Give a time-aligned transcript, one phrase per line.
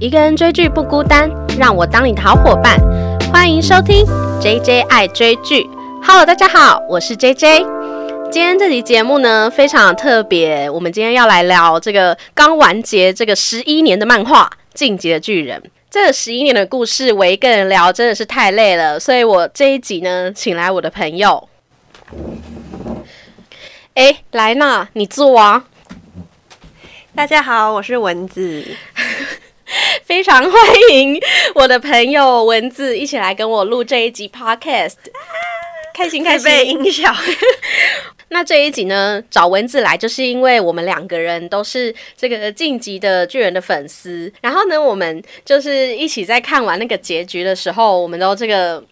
[0.00, 2.80] 一个人追剧不孤单，让我当你的好伙伴。
[3.30, 4.02] 欢迎收听
[4.40, 5.68] J J 爱追剧。
[6.02, 7.58] Hello，大家好，我是 J J。
[8.32, 15.60] 今天这集节目呢非常特别，我们今天要来聊这个刚完结这个十一年的漫画《进击的巨人》。
[15.90, 21.46] 这十一年的故事，我一个人聊真的是太累了，所以我这一集呢，请来我的朋友。
[23.92, 25.64] 哎，来娜，你坐啊！
[27.14, 28.64] 大家好，我是蚊子，
[30.04, 30.54] 非常欢
[30.92, 31.20] 迎
[31.54, 34.94] 我的朋友文子一起来跟我录这一集 podcast，
[35.94, 36.66] 开心开心！
[36.66, 37.12] 音效。
[38.28, 48.82] 那这一集呢，找文子来，就是因为我们两个人都是这个晋级的巨人的粉丝，然后呢，我们就是一起在看完那个结局的时候，我们都这个。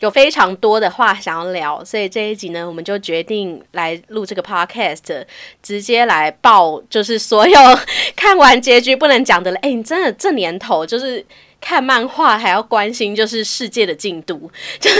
[0.00, 5.24] 有非常多的话想要聊，所以这一集呢，我们就决定来录这个 podcast，
[5.62, 7.58] 直接来报，就是所有
[8.14, 9.58] 看完结局不能讲的了。
[9.62, 11.24] 哎，你真的这年头就是
[11.60, 14.98] 看漫画还要关心就是世界的进度， 就是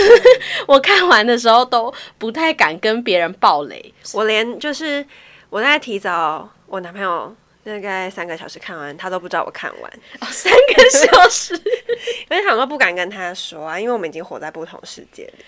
[0.67, 5.05] 我看完的时候都不太敢跟别人爆雷，我连就是
[5.49, 7.35] 我在提早我男朋友。
[7.67, 9.91] 大概三个小时看完，他都不知道我看完。
[10.21, 11.53] 哦三个小时，
[12.31, 15.45] 因为很多不敢跟他说啊，因为我们已经活在不同世界里。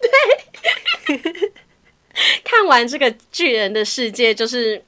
[1.06, 1.52] 对，
[2.42, 4.82] 看完这个巨人的世界就是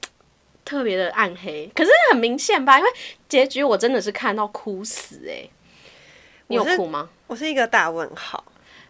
[0.65, 2.79] 特别的暗黑，可是很明显吧？
[2.79, 2.89] 因为
[3.29, 5.47] 结局我真的是看到哭死哎！
[6.47, 7.09] 你有哭吗？
[7.27, 8.43] 我是一个大问号。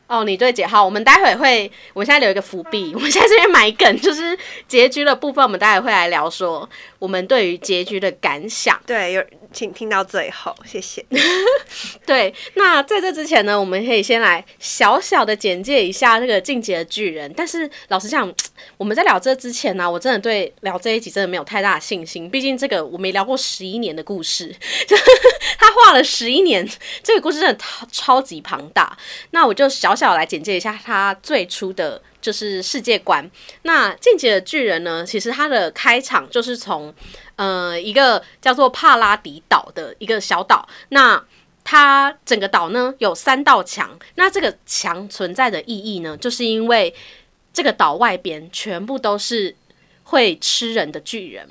[0.06, 4.38] 哦，你对解号，我们待会会，我们现在留一个伏笔，我们现在这边埋梗，就是
[4.68, 8.80] 结局的部分，我们待会会来聊说我们对于结局的感想。
[8.86, 11.04] 对，有请听到最后，谢谢。
[12.06, 17.34] 对，那在这之前呢，我们可以先来小小的简介一下这个进阶的巨人。
[17.36, 18.32] 但是老实讲，
[18.78, 24.54] 我们在聊这之前呢，我真的对聊这一集真的没有太大的信心，毕竟这个我没聊过十一年的故事，
[25.58, 26.70] 他画了十一年，
[27.02, 28.96] 这个故事真的超超级庞大。
[29.32, 29.94] 那我就小。
[29.94, 33.32] 小来简介一下他最初的就是世界观。
[33.62, 36.94] 那进阶的巨人呢，其实它的开场就是从
[37.38, 40.68] 呃一个叫做帕拉迪岛的一个小岛。
[40.90, 41.24] 那
[41.64, 43.98] 它整个岛呢有三道墙。
[44.16, 46.94] 那这个墙存在的意义呢，就是因为
[47.54, 49.56] 这个岛外边全部都是
[50.04, 51.48] 会吃人的巨人。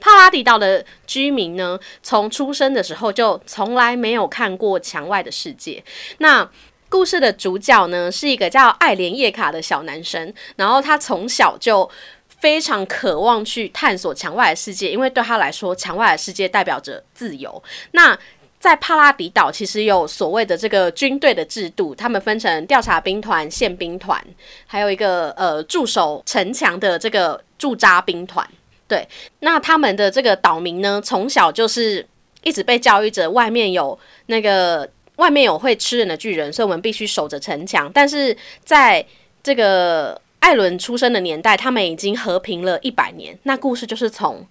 [0.00, 5.82] 帕拉迪岛的居民呢，从出生的时候就从来没有看过墙外的世界。
[6.18, 6.50] 那
[6.88, 11.88] 故事的主角呢，是一个叫爱莲叶卡的小男生，然后他从小就
[12.26, 17.62] 非常渴望去探索墙外的世界，因为对他来说，墙外的世界代表着自由。
[17.92, 18.18] 那
[18.62, 24.24] 在帕拉迪岛，其实有所谓的这个军队的制度，他们分成调查兵团、宪兵团，
[24.68, 28.48] 还有一个呃驻守城墙的这个驻扎兵团。
[28.86, 29.04] 对，
[29.40, 32.06] 那他们的这个岛民呢，从小就是
[32.44, 34.88] 一直被教育着，外面有那个。
[35.16, 37.88] 外面有会吃人的巨人，所以我们必须守着城墙。
[37.92, 38.34] 但是
[38.64, 39.04] 在
[39.42, 43.38] 这个艾伦出生的年代，他们已经和平了一百年。
[43.42, 44.44] 那故事就是从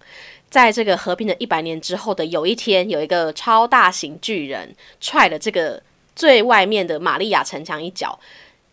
[0.52, 5.82] 在这个和平的一百年之后的有一天，有一个超大型巨人踹了这个
[6.14, 8.20] 最外面的玛利亚城墙一脚，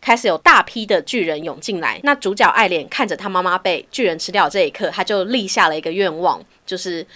[0.01, 1.97] 开始有大批的巨人涌进来。
[2.03, 7.07] 那主角爱莲看着他妈妈被巨人吃掉这一刻，他就立下了一个愿望，就是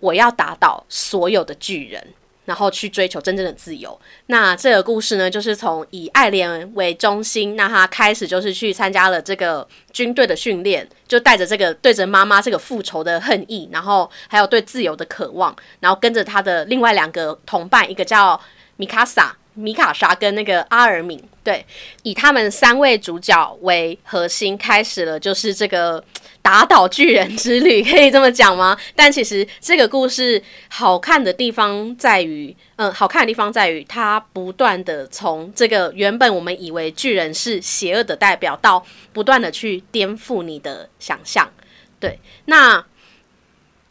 [0.00, 2.02] 我要打倒所有的巨人。
[2.44, 3.98] 然后去追求真正的自由。
[4.26, 18.40] 那这个故事呢，就是从以爱莲为中心，那他开始就是去参加了这个军队的训练，就带着这个对着妈妈这个复仇的恨意，然后还有对自由的渴望，然后跟着他的另外两个同伴，一个叫
[18.76, 19.36] 米卡萨。
[19.54, 21.66] 米卡莎跟那个阿尔敏，对，
[22.04, 26.02] 以他们三位主角为核心，开始了就是这个
[26.42, 28.76] 打倒巨人之旅，可以这么讲吗？
[28.96, 41.50] 但其实这个故事好看的地方在于，嗯，好看的地方在于它不断的从这个原本我们以为巨人是邪恶的代表，到不断的去颠覆你的想象。
[41.98, 42.84] 对，那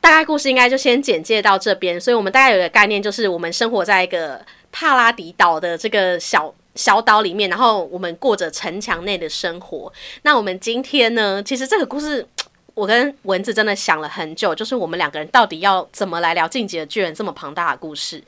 [0.02, 4.46] 大概故事应该就先简介到这边，所以我们大概有个概念，就是我们生活在一个。
[4.72, 9.92] 帕拉迪岛的这个小小岛里面，然后我们过着城墙内的生活。
[10.22, 11.44] 那我们今天呢？
[11.44, 12.26] 其实这个故事，
[12.74, 18.24] 我跟蚊子真的想了很久，就是我们两个人到底要怎么来聊《进击的巨人》这么庞大的故事。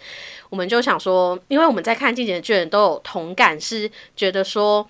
[0.50, 4.86] 我们就想说，因为我们在看《进击的巨人》都有同感，是觉得说，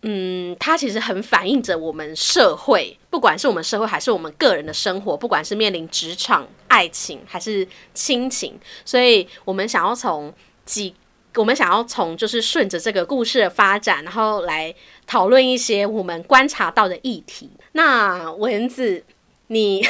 [0.00, 6.48] 嗯，它其实很反映着我们社会，不管是我们社会还是我们个人的生活，不管是面临职场。
[6.68, 10.34] 爱情还是亲情，所以我们想要从
[10.66, 10.92] 几，
[11.36, 14.74] 我们想要从就是顺着这个故事的发展，然后来
[15.06, 17.50] 讨论一些我们观察到的议题。
[17.72, 19.04] 那蚊子，
[19.48, 19.82] 你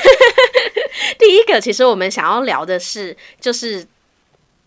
[1.19, 3.87] 第一个，其实我们想要聊的是，就是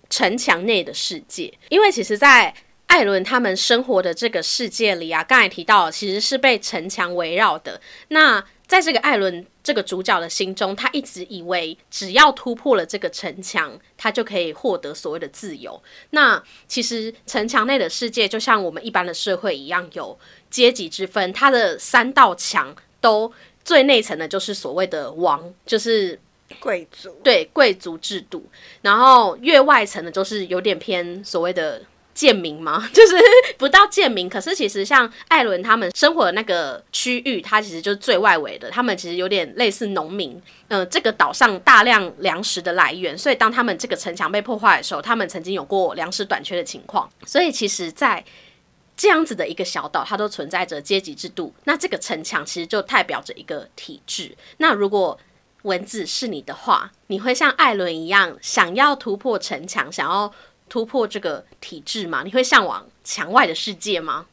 [0.09, 2.53] 城墙内的世界，因为其实，在
[2.87, 7.79] 艾伦他们生活的这个世界里啊，刚才提到，其实是被城墙围绕的。
[8.07, 15.81] 那在这个艾伦这个主角的心中，他一直以为只要突破了这个城墙，他就可以获得所谓的自由。
[16.11, 20.15] 那其实城墙内的世界，就像我们一般的社会一样，有
[20.51, 21.33] 阶级之分。
[21.33, 23.33] 它的三道墙都
[23.65, 26.19] 最内层的就是所谓的王，就是
[26.59, 28.45] 贵族对贵族制度，
[28.83, 31.81] 然后越外层的，就是有点偏所谓的。
[32.19, 32.85] 贱民吗？
[32.91, 33.15] 就是
[33.57, 38.69] 不到贱民，可是其实像艾伦他们生活的那个区域，它其实就是最外围的。
[38.69, 40.37] 他们其实有点类似农民，
[40.67, 47.09] 嗯，这个岛上大量粮食的来源，所以当他们这个城墙被破坏的时候，他们曾经有过粮食短缺的情况。
[47.25, 48.21] 所以其实，在
[48.97, 51.53] 这样子的一个小岛，它都存在着阶级制度。
[51.63, 54.35] 那这个城墙其实就代表着一个体制。
[54.57, 55.17] 那如果
[55.61, 60.33] 文字是你的话，你会像艾伦一样，想要突破城墙，想要。
[60.69, 62.21] 突破这个体制嘛？
[62.23, 64.27] 你会向往墙外的世界吗？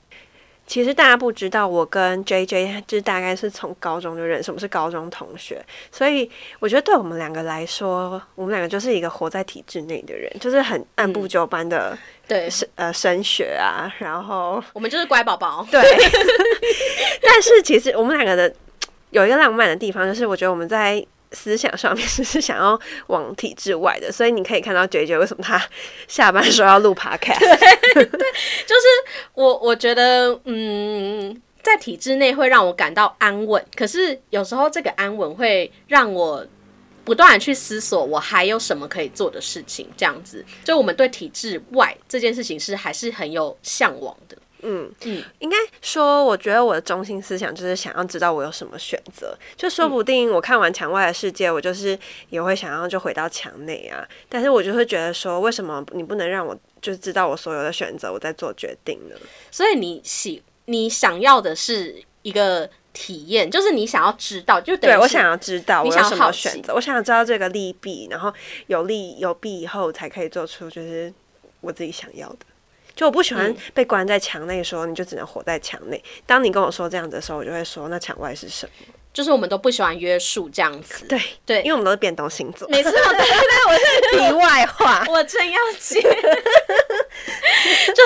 [0.66, 6.28] 其实大家不知道，我跟 J J 就是大概是从高中就认识，我们是高中同学，所以
[6.58, 11.96] 我觉得对我们两个来说，我们两个就是一个活在体制内的人，就是很按部就班的
[12.26, 15.64] 对升呃升学啊，然后我们就是乖宝宝。
[15.70, 15.80] 对，
[17.22, 18.52] 但是其实我们两个的
[19.10, 21.06] 有一个浪漫的地方，就是我觉得我们在。
[21.32, 22.78] 思想上面是是想要
[23.08, 25.62] 往体制外的，所以你可以看到 J J 为什么他
[26.06, 27.40] 下班时候要录 Podcast。
[27.94, 28.86] 对，就是
[29.34, 36.46] 我我觉得，嗯，在体制内会让我感到安稳，可是有时候这个安稳会让我
[37.04, 39.88] 不断的去思索，我还有什么可以做的事情。
[39.96, 44.36] 这样子，就我们对体制外这件事情是还是很有向往的。
[44.62, 51.98] 嗯嗯，应该说，我觉得我的中心思想就是想要知道我有什么选择，就说不定我看完墙外的世界，我就是
[52.30, 54.06] 也会想要就回到墙内啊。
[54.28, 59.16] 但是我就会觉得说，为什么你不能让我就知道我所有的选择，我在做决定呢？
[59.50, 68.32] 所以你喜你想要的是一个体验，就是你想要知道，就对我想要知道我有什么选择，我想要知道这个利弊，然后
[68.66, 71.12] 有利有弊以后才可以做出就是
[71.60, 72.38] 我自己想要的。
[72.96, 76.02] 就我不喜欢被关在墙内，说你就只能活在墙内。
[76.24, 78.72] 当你跟我说这样子的时候，我就会说那墙外是什么？
[79.12, 81.04] 就是我们都不喜欢约束这样子。
[81.06, 82.66] 对对，因为我们都是变动星座。
[82.68, 83.28] 没错，对 对对，
[83.68, 86.00] 我是题外话，我真要接。
[87.94, 88.02] 就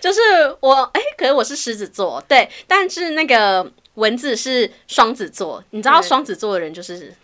[0.00, 0.20] 就是
[0.60, 5.62] 我哎，可是我是狮子座，对，但是那个文字是双子座。
[5.70, 7.14] 你知道双子座的人就是。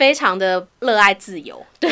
[0.00, 1.90] 非常的热爱自由，对，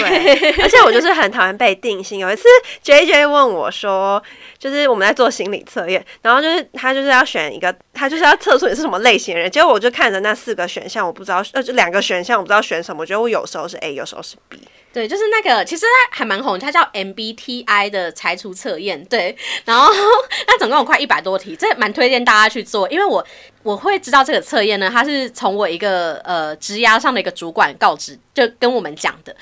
[0.62, 2.18] 而且我就是很讨厌被定性。
[2.18, 2.44] 有一次
[2.80, 4.22] ，J J 问我说，
[4.58, 9.50] 就是我们在做心理测验，然后就是他就是要选一个，他就是要测出你是什么类型的人。
[9.50, 13.02] 结果我就看着那四个选项，我不知道呃，就两个选项我不知道选什么。
[13.02, 14.58] 我觉得我有时候是 A，有时候是 B。
[14.98, 19.04] 对，就是那个，其实它还蛮红，它叫 MBTI 的拆除测验。
[19.04, 19.88] 对，然后
[20.48, 23.24] 那总共有快一百多题，这蛮推荐大家去做，因为我
[23.62, 29.36] 我会知道这个测验呢，它是从我一个呃职涯上的一个主管告知，就跟我们讲的。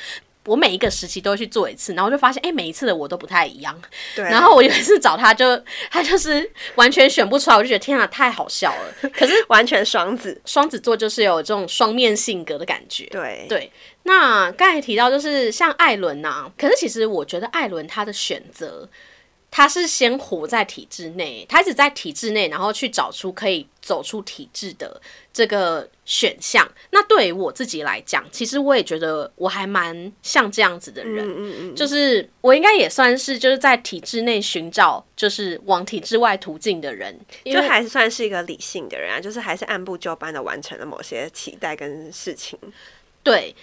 [0.46, 3.78] 我每一个时期都会去做一次，然后就发现，哎，每一次的我都不太一样。
[4.14, 4.24] 对。
[4.24, 5.60] 然后我有一次找他，就
[5.90, 9.10] 他就是完全选不出来，我就觉得天啊，太好笑了。
[9.12, 13.04] 可是完全双子，双子座就是有这种双面性格的感觉。
[13.06, 13.70] 对对。
[14.04, 18.88] 那刚才提到就是像艾伦呐，可是其实我觉得艾伦他的选择。
[19.48, 25.00] 他是先活在体制内，他一直在体制内，然后去找出可以走出体制的
[25.32, 26.66] 这个选项。
[26.90, 42.58] 那对于我自己来讲，其实我也觉得我还蛮像这样子的人，嗯嗯就是我应该也算是就是在体制内寻找就是往体制外途径的人，就还是算是一个理性的人啊，就是还是按部就班的完成了某些期待跟事情，
[43.22, 43.54] 对。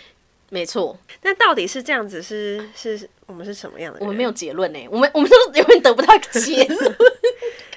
[0.50, 2.22] 没错，那到底是这样子？
[2.22, 4.00] 是是，我们是什么样的？
[4.02, 4.80] 我们没有结论呢。
[4.92, 6.96] 我们我们都永远得不到结论。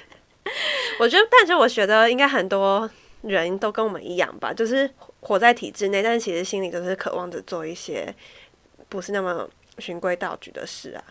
[0.99, 2.87] 我觉得，但是我觉得应该很多
[3.21, 4.89] 人都跟我们一样吧，就是
[5.21, 8.13] 活在体制内，但是其实心里都是渴望着做一些
[8.89, 9.47] 不是那么
[9.79, 11.03] 循规蹈矩的事啊。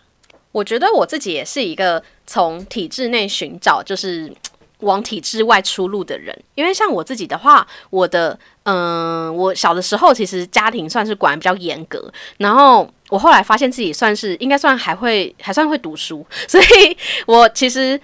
[0.52, 4.32] 我觉得我自己也是一个从体制内寻找，就是。
[4.80, 16.94] 往体制外出路的人，因为像我自己的话，我的嗯，我小的时候其实家庭算是管比较严格，然后我后来发现自己算是应该算还会还算会读书，所以
[17.24, 17.98] 我其实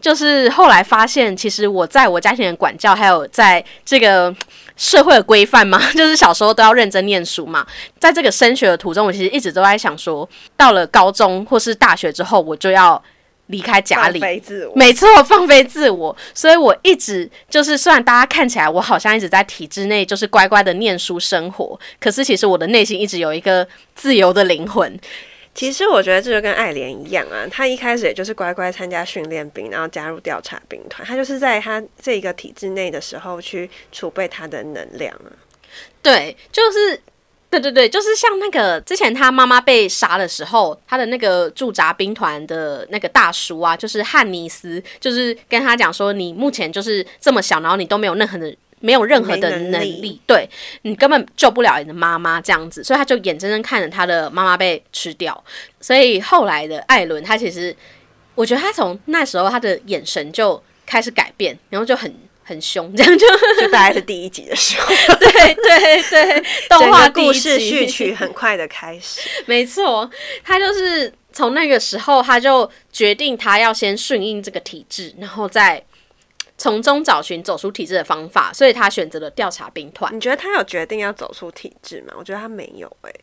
[0.00, 4.34] 就是后来发现，其实我在我家庭的管教，还有在这个
[4.76, 7.66] 社会的规范嘛， 就是小时候都要认真念书嘛，
[7.98, 13.02] 在这个升学的途中，我其实一直都在想说，到了高中或是大学之后，我就要。
[13.50, 14.72] 离开家里，放飞自我。
[14.76, 16.16] 没错，放飞自我。
[16.32, 23.66] 所以我一直就是，虽然大家看起来我好像一直在体制内，就是乖乖的念书生活，可是其实我的内心一直有一个
[23.96, 24.96] 自由的灵魂。
[25.54, 35.30] 其实我觉得这就跟爱莲一样啊，他一开始也就是乖乖参加训练兵，然后加入调查兵团，他就是在他这个体制内的时候去储备他的能量啊。
[36.02, 37.00] 对，就是。
[37.50, 50.48] 对对对，就是像那个之前他妈妈被杀的时候，他的那个驻扎兵团的那个大叔啊，就是汉尼斯，就是跟他讲说，你目前就是这么小，然后你都没有任何的没有任何的没能能力力，对
[50.82, 55.44] 你根本救不了你的妈妈这样子，所以他就眼睁睁看着他的妈妈被吃掉。
[55.80, 57.74] 所以后来的艾伦，他其实
[58.34, 63.26] 我觉得他从那时候他的眼神就开始改变，然后就很很凶，这样就
[63.60, 69.20] 就大概是第一集的时候，对 对对，动画故事集序曲很快的开始。
[69.46, 70.10] 没错，
[70.42, 75.80] 他就是从那个时候，他就决定他要先顺应这个体制，然后再
[76.60, 80.14] 从中找寻走出体制的方法，所以他选择了调查兵团。
[80.14, 82.12] 你觉得他有决定要走出体制吗？
[82.18, 83.20] 我觉得他没有诶、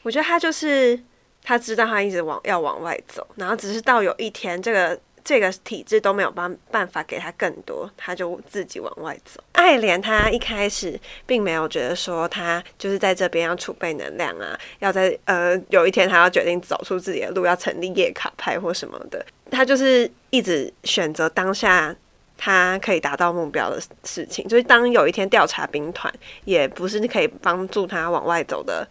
[0.00, 0.98] 我觉得他就是
[1.44, 9.38] 他知道他一直往要往外走，然后只是到有一天这个这个体制都没有办办法给他更多，他就自己往外走。
[9.52, 21.94] 爱莲他一开始并没有觉得说他就是在这边要储备能量啊，要在呃有一天他要决定走出自己的路，要成立叶卡派或什么的，他就是一直选择当下。
[22.36, 26.12] 他可以达到目标的事情，就是当有一天调查兵团
[26.44, 28.86] 也不是可以帮助他往外走的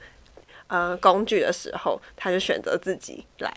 [0.67, 3.51] 呃工具的时候，他就选择自己来。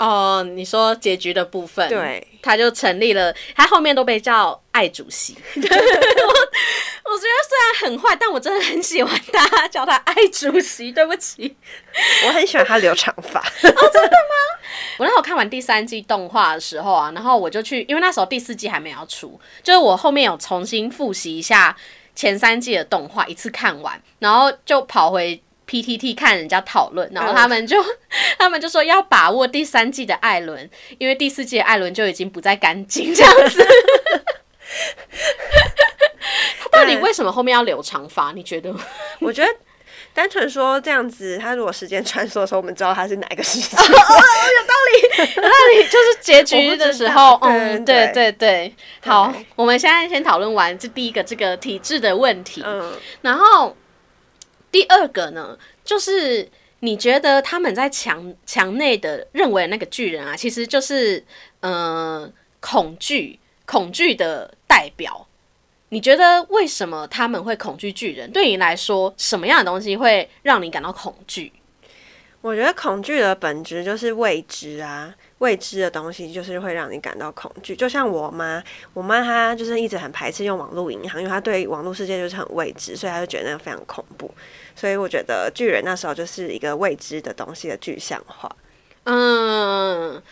[0.00, 5.36] 哦，你说结局的部分，对，他就成立了，他后面都被叫爱主席。
[5.54, 10.90] 我 我觉得虽然很坏，但我真的很喜欢他，叫他爱主席。
[10.90, 11.54] 对不起，
[12.26, 13.40] 我很喜欢他留长发。
[13.68, 14.58] 哦，真的吗
[14.96, 21.76] 我那时候看完第三季动画的时候啊，然后我就去，因为那时候第四季还没有出，就是我后面有重新复习一下
[22.14, 27.76] 前三季的动画，一次看完，然后就跑回 PTT 看人家讨论，然后他们就、
[28.36, 33.64] 他们就说要把握第三季的艾伦，因为第四季的艾伦就已经不再干净这样子。
[36.58, 38.32] 他到底为什么后面要留长发？
[38.32, 38.74] 你觉得？
[39.20, 39.48] 我觉得
[40.12, 43.76] 单纯说这样子，他如果时间穿梭的时候，我们知道他是哪一个时期。
[45.36, 48.74] 那你就是结局的时候，嗯，对对对对，
[49.04, 53.76] 好，我们现在先讨论完这第一个这个体制的问题，嗯，然后
[54.70, 56.48] 第二个呢，就是
[56.80, 61.24] 你觉得他们在墙墙内的认为那个巨人啊，其实就是
[61.60, 65.26] 呃恐惧恐惧的代表。
[65.92, 68.30] 你觉得为什么他们会恐惧巨人？
[68.30, 71.52] 对你来说，什么样的东西会让你感到恐惧？
[72.40, 77.76] 我觉得恐惧的本质就是未知啊，未知的东西就是会让你感到恐惧。
[77.76, 78.62] 就像我妈，
[78.94, 84.30] 我妈她就是一直很排斥用网络银行，因为她对网络世界就是很未知，所以她就觉得那个非常恐怖。
[84.76, 88.54] 所以我觉得巨人那时候就是一个未知的东西的具象化。
[89.04, 90.22] 嗯，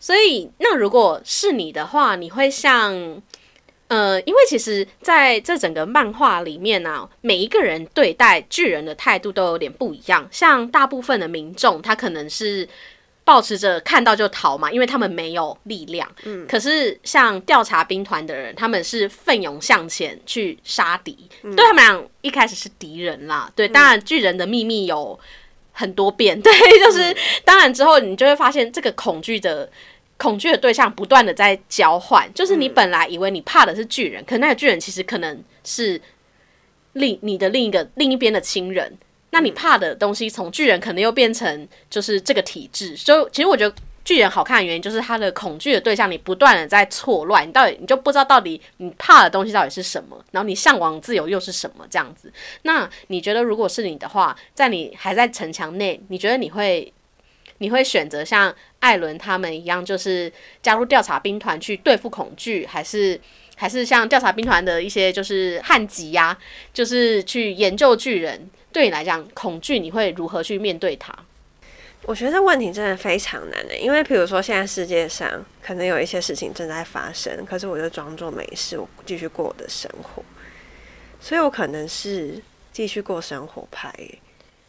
[0.00, 3.22] 所以那如果是你的话，你会像
[3.88, 10.26] 呃，因为其实在这整个漫画里面呢、每一个人对待巨人的态度都有点不一样。
[10.30, 12.68] 像大部分的民众，他可能是
[13.28, 16.10] 保持着看到就逃嘛，因为他们没有力量。
[16.24, 23.52] 嗯，可是像调查兵团的人，他们是奋勇向前去杀敌，对他们俩一开始是敌人啦。
[23.54, 25.20] 对，当然巨人的秘密有。
[25.80, 29.70] 很多遍， 对，就是、当然之后你就会发现这个恐惧的
[30.16, 36.00] 恐惧的对象不断的在交换，就是你本来以为你怕的是巨人，可那个巨人其实可能是
[36.94, 38.92] 另你的另一个另一边的亲人，
[39.30, 43.74] 那你怕的东西从巨人可能又变成就是这个体制，就其实我觉得。
[44.04, 52.32] 巨人好看的原因就是他的恐惧的对象，你不断的在错乱，你到底你就不知道到底你怕的东西到底是什么，然后你向往自由又是什么这样子。
[52.62, 56.90] 那你觉得如果是你的话，在你还在城墙内，你觉得你会
[57.58, 60.32] 你会选择像艾伦他们一样，就是
[60.62, 63.20] 加入调查兵团去对付恐惧，还是
[63.56, 66.34] 还是像调查兵团的一些就是汉吉呀、
[66.72, 68.48] 就是去研究巨人？
[68.78, 71.12] 对你来讲，恐惧你会如何去面对它？
[72.04, 80.22] 我觉得这问题真的非常难的，因为比如说现在世界上可能有一些事情正在发生，可是我就装作没事，我继续过我的生活，
[81.20, 82.40] 所以我可能是
[82.72, 84.18] 继续过生活派耶。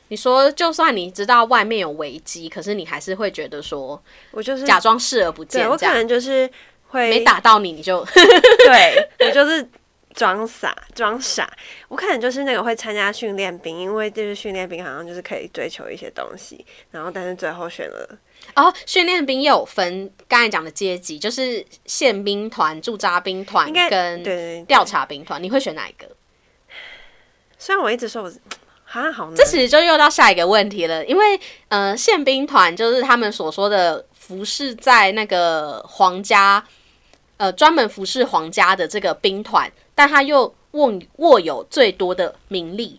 [0.08, 4.02] 你说，就算你知道外面有危机，可是你还是会觉得说
[4.32, 6.50] 我就是假装视而不见，我可能就是
[6.88, 8.04] 会没打到你，你就
[8.66, 9.70] 对我就是
[10.20, 11.50] 装傻装傻，
[11.88, 18.20] 我可能就是那个会参加训练兵，因为就是训练兵好像就是可以追求一些东西，然后但是最后选了
[18.54, 26.06] 哦，训练兵又有分刚才讲的阶级，就是宪兵团、驻扎兵团跟对调查兵团，你会选哪一个？
[27.58, 28.42] 虽然我一直说我是
[28.84, 36.62] 好像好，这其实就又到下一个问题了，因为呃，宪兵团就是他们所说的服侍在那个皇家，
[37.38, 42.98] 呃，专门服侍皇家的这个兵团，但他又握握有最多的名利，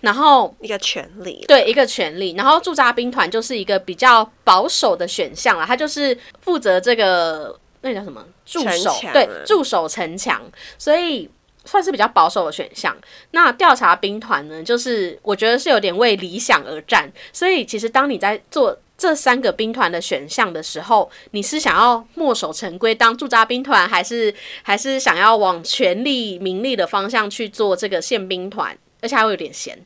[0.00, 10.42] 然后一个权利，对一个权利，然后驻扎兵团就是一个比较保守的选项了，他就是负责这个那叫什么驻守对啊驻守城墙，
[10.76, 11.30] 所以
[11.64, 12.96] 算是比较保守的选项。
[13.30, 18.76] 那调查兵团呢，就是我觉得是有点为理想而战，所以其实当你在做。
[19.00, 28.76] 这三个兵团的选项的时候，你是想要墨守成规当驻扎兵团，还是还是想要往权力名利的方向去做这个宪兵团？
[29.00, 29.78] 而且还会有点闲，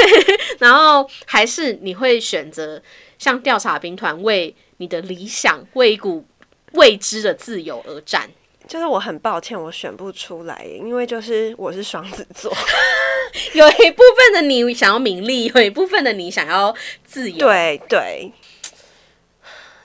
[0.60, 2.82] 然后还是你会选择
[3.18, 6.26] 像调查兵团为你的理想、为一股
[6.72, 8.30] 未知的自由而战。
[8.66, 12.54] 就是我很抱歉我选不出来，因为就是我是双子座，
[13.54, 17.38] 有一部分的你想要名利，有一部分的你想要自由。
[17.38, 18.30] 对对，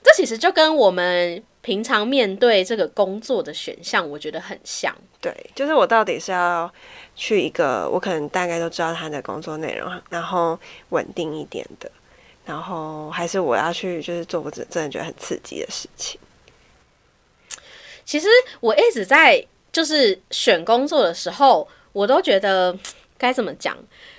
[0.03, 4.93] 这其实就跟我们平常面对这个工作的选项，我觉得很像。
[5.21, 6.71] 对，就是我到底是要
[7.15, 11.89] 去一个我可能大概都知道他的工作内容，然后稳定一点的，
[12.45, 16.19] 然后还是我要去就是做我真真的觉得很刺激的事情。
[18.03, 18.27] 其实
[18.59, 22.77] 我一直在就是选工作的时候，我都觉得
[23.17, 23.77] 该怎么讲？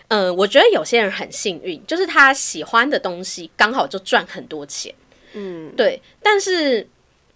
[0.09, 4.95] 嗯、我觉得有些人很幸运，就是他喜欢的东西刚好就赚很多钱。
[5.35, 6.87] 嗯，对，但是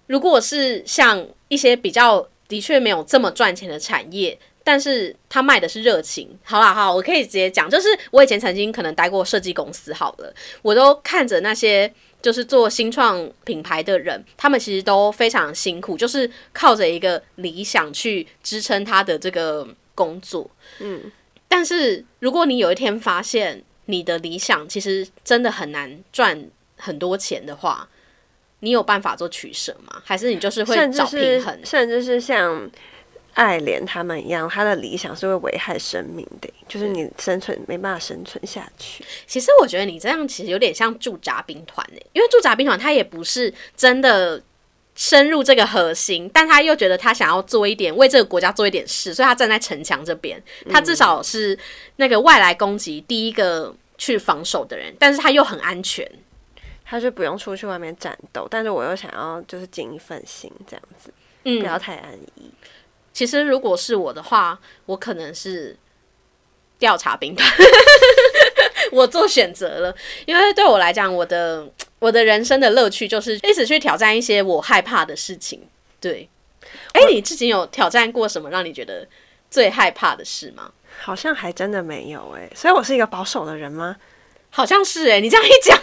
[0.07, 20.50] 如果是像一些比较的确没有这么赚钱的产业，但是他卖的是热情，好啦好，我可以直接讲，就是我以前曾经可能待过设计公司，好了，我都看着那些就是做新创品牌的人，他们其实都非常辛苦，就是靠着一个理想去支撑他的这个工作，
[20.81, 21.11] 嗯，
[21.49, 26.46] 但是如果你有一天发现你的理想其实真的很难赚
[26.77, 27.88] 很多钱的话，
[28.61, 30.03] 你有办法做取舍吗？
[30.05, 31.59] 还是你就是会找平衡？
[31.64, 32.68] 甚至是像
[33.35, 39.05] 爱莲他们一样，他的理想是会危害生命的，就是你生存没办法生存下去。
[39.27, 44.42] 其实我觉得你这样其实有点像驻扎兵团诶，因为驻扎兵团他也不是真的
[44.97, 51.57] 深入这个核心，但他又觉得他想要做一点为这个国家做一点事，所以他站在城墙这边，他至少是
[51.97, 56.05] 那个外来攻击第一个去防守的人，但是他又很安全。
[56.88, 61.12] 他就不用出去外面战斗，但是我又想要就是尽一份心，这样子
[61.44, 62.51] 嗯不，要太安逸。
[63.12, 65.77] 其实如果是我的话，我可能是
[66.79, 67.46] 调查兵团，
[68.92, 75.61] 我做选择了，因为对我来讲，我的我的人生的乐趣就是一直去挑战一些我害怕的事情。
[76.01, 76.29] 对，
[76.92, 79.07] 哎、你之前有挑战过什么让你觉得
[79.51, 80.72] 最害怕的事吗？
[81.01, 83.96] 好像还真的没有哎、所以我是一个保守的人吗？
[84.51, 85.79] 好像是哎、你这样一讲，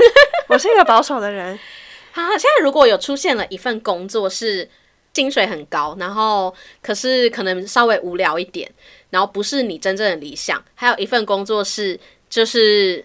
[0.48, 1.58] 我是一个保守的人，
[2.12, 4.70] 好，现在如果有出现了一份工作是
[5.14, 8.72] 薪水很高，然后可是可能稍微无聊一点，
[9.10, 13.04] 然后不是你真正的理想，还有一份工作是就是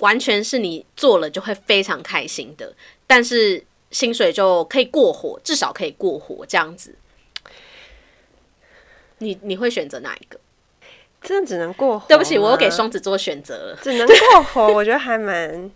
[0.00, 2.74] 完全是你做了就会非常开心的，
[3.06, 6.96] 但是薪水就可以过活，至少可以过活这样子。
[9.18, 10.38] 你你会选择哪一个？
[11.22, 12.06] 真的只能过活。
[12.06, 13.78] 对不起，我又给，双子座选择了。
[13.82, 15.70] 只能过活，我觉得还蛮。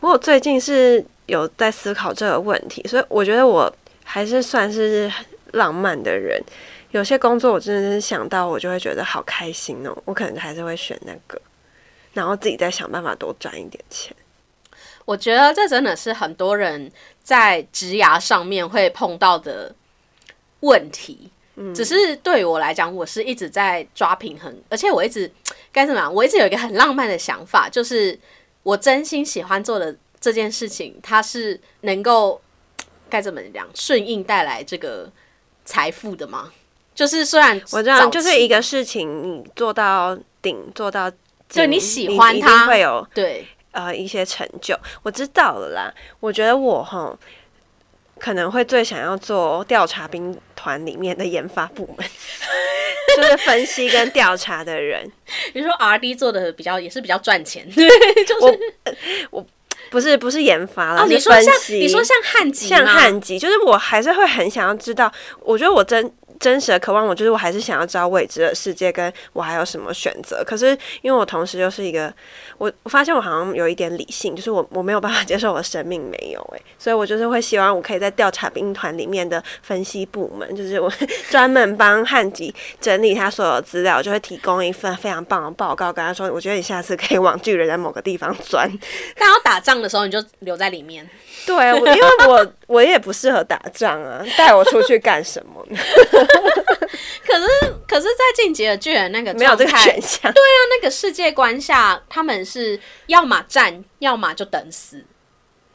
[0.00, 3.72] 不过我最近是有在思考这个问题，所以我觉得我
[4.04, 5.10] 还是算是
[5.52, 6.42] 浪漫的人。
[6.90, 11.40] 有些工作我真的是想到我就会觉得好开心哦，我可能还是会选那个，
[12.12, 14.14] 然后自己再想办法多赚一点钱。
[15.04, 16.90] 我觉得这真的是很多人
[17.22, 19.74] 在职涯上面会碰到的
[20.60, 21.30] 问题。
[21.72, 25.30] 只是对于我来讲，我是一直在抓平衡，而且我一直
[25.70, 26.12] 该怎么样？
[26.12, 28.18] 我一直有一个很浪漫的想法，就是
[28.64, 32.40] 我真心喜欢做的这件事情，它是能够
[33.08, 35.08] 该怎么讲顺应带来这个
[35.64, 36.52] 财富的吗？
[36.94, 41.10] 就是虽然我知道，就是一个事情，你做到顶，做到
[41.48, 44.78] 就你喜欢它会有对呃一些成就。
[45.02, 47.16] 我知道了啦，我觉得我哈
[48.24, 52.08] 可能会最想要做调查兵团里面的研发部门，
[53.14, 55.06] 就是分析跟调查的人。
[55.52, 57.86] 比如说 R D 做的比较也是比较赚钱， 对，
[58.24, 58.58] 就是
[59.30, 59.46] 我
[59.90, 61.54] 不是不是研发了，哦，你是说像。
[61.68, 65.12] 你说像汉吉像汉吉，就是我还是会很想要知道。
[65.40, 66.10] 我觉得我真
[66.44, 70.44] 真实的渴望，我就是我还是想要知道未知的世界，跟我还有什么选择。
[70.44, 72.12] 可是因为我同时又是一个，
[72.58, 80.92] 我我发现我好像有一点理性，就是我我没有办法接受我的生命没有诶、所以我就是会希望我可以在调查兵团里面的分析部门，就是我
[81.30, 88.70] 专门帮汉吉整理他所有的资料，就会提供一份非常棒的报告，跟他说，我觉得你下次可以往巨人在某个地方钻。
[89.16, 91.08] 但要打仗的时候你就留在里面。
[91.46, 95.78] 对，我因为我我也不适合打仗啊，带我出去干什么呢？
[97.26, 100.32] 可是，可是，在进击的巨人那个没有这个选项。
[100.32, 105.04] 对啊，那个世界观下，他们是要么战，要么就等死。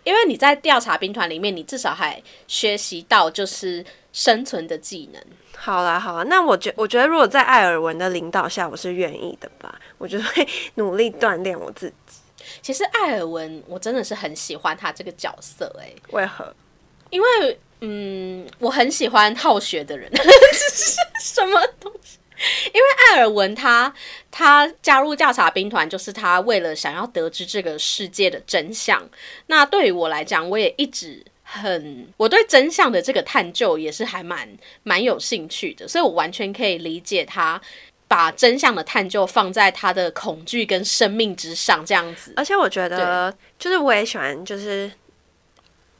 [0.03, 5.21] 因为你在调查兵团里面，你至少还学习到就是生存的技能。
[5.55, 9.79] 好啦好啦，那我觉我觉得如果在艾尔文的领导下，我是愿意的吧。
[9.97, 11.95] 我就会努力锻炼我自己。
[12.61, 16.55] 其实艾尔文，我真的是很喜欢他这个角色、欸，为何？
[17.09, 20.11] 因为嗯，我很喜欢好学的人，
[21.21, 22.17] 什么东西？
[22.73, 23.93] 因为艾尔文他
[24.31, 29.09] 他加入调查兵团，就是他为了想要得知这个世界的真相。
[29.47, 34.47] 那对于我来讲，我也一直很我对真相的这个探究也是还蛮
[34.83, 37.59] 蛮有兴趣的，所以我完全可以理解他
[38.07, 42.33] 把真相的探究放在他的恐惧跟生命之上，这样子。
[42.37, 44.89] 而且我觉得，就是我也喜欢就是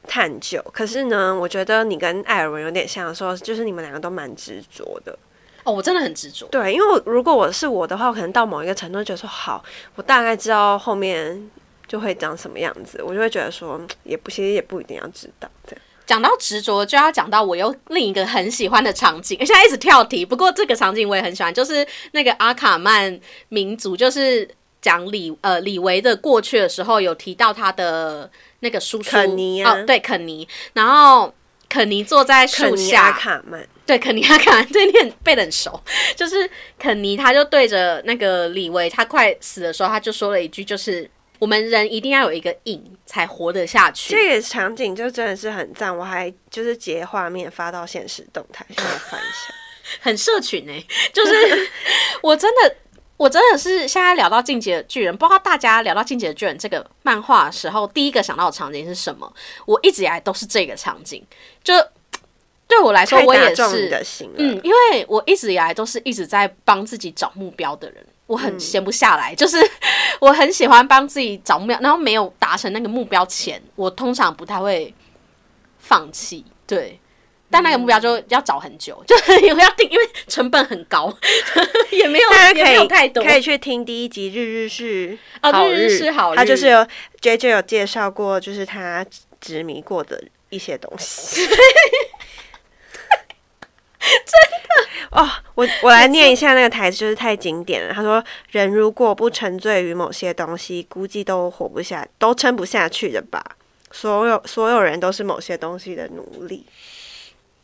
[0.08, 5.18] 探究，可是呢，我觉得你跟艾尔文有点像，说就是你们两个都蛮执着的。
[5.64, 6.48] 哦，我真的很执着。
[6.48, 9.64] 对，因为我如果我是我的话，我可能到某一个程度，觉得说好，
[9.96, 11.50] 我大概知道后面
[11.88, 15.50] 就会长什么样子，我就会觉得说，嗯也不，其实也不一定要知道。
[15.68, 19.38] 这样讲到执着，就要讲到我有另一个很喜欢的场景。
[19.46, 24.50] 现在一直跳题，不过这个场景我也很喜欢，就是那个阿卡曼民族，就是
[24.82, 31.34] 讲李呃李维的过去的时候，有提到他的那个叔叔肯尼啊哦，对肯尼，然后
[31.68, 35.82] 肯尼坐在树肯尼亚下，卡曼，对，肯尼亚卡，对你很背的很熟，
[36.16, 44.14] 就是肯尼，他就对着那个李维，他快死的时候，他就说了一句，就是我们人一定要有一个瘾才活得下去。
[44.14, 49.54] 这个场景就真的是很赞，我还就是截画面发到现实动态，现在翻一下。
[50.02, 51.70] 很社群哎、就是
[52.22, 52.76] 我真的。
[53.20, 59.30] 我真的是现在聊到《进击的巨人》，不知道大家聊到《进击的巨人》这个漫画的时候，第一个想到的场景是什么？
[59.66, 61.22] 我一直以来都是这个场景，
[61.62, 61.74] 就
[62.66, 63.90] 对我来说，我也是。
[64.38, 69.58] 嗯，因为我一直以来都是一直在帮自己找目标的人，我很闲不下来，就是
[70.22, 74.96] 我很喜欢帮自己找目标，然后没有达成那个目标前，我通常不太会
[75.78, 76.98] 放弃，对。
[77.52, 81.12] 但那个目标就要找很久， 就是因为要定，因为成本很高，
[81.92, 83.24] 也没有大家可以没有太多。
[83.24, 86.86] 可以去听第一集《日日是哦好日日是好日他就是有
[87.22, 89.06] J J 有介绍过，就是他
[89.42, 91.48] 执迷过的一些东西。
[94.00, 94.68] 真的
[95.12, 97.94] 哦，我我来念一下那个台词，就是太经典了。
[97.94, 103.44] 他说：“人如果不沉醉于某些东西，估计都活不下，都撑不下去的吧。
[103.92, 106.66] 所有所有人都是某些东西的奴隶。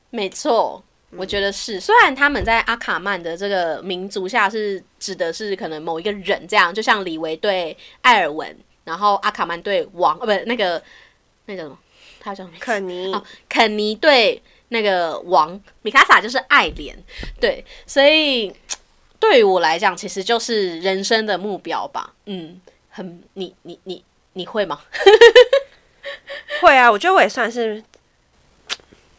[0.10, 1.80] 没错，我觉得是。
[1.80, 10.82] 虽然他们在阿卡曼的这个民族下是指的是可能某一个人这样，就像李维对艾尔文，然后阿卡曼对王，呃，不，那个
[11.46, 11.78] 那个什么，
[12.20, 12.58] 他叫什么？
[12.60, 16.96] 肯尼，哦，肯尼对那个王米卡萨就是爱莲，
[17.40, 18.54] 对，所以
[19.20, 22.14] 对于我来讲，其实就是人生的目标吧。
[22.26, 24.82] 嗯，很，你你你你会吗？
[26.62, 27.84] 会啊，我觉得我也算是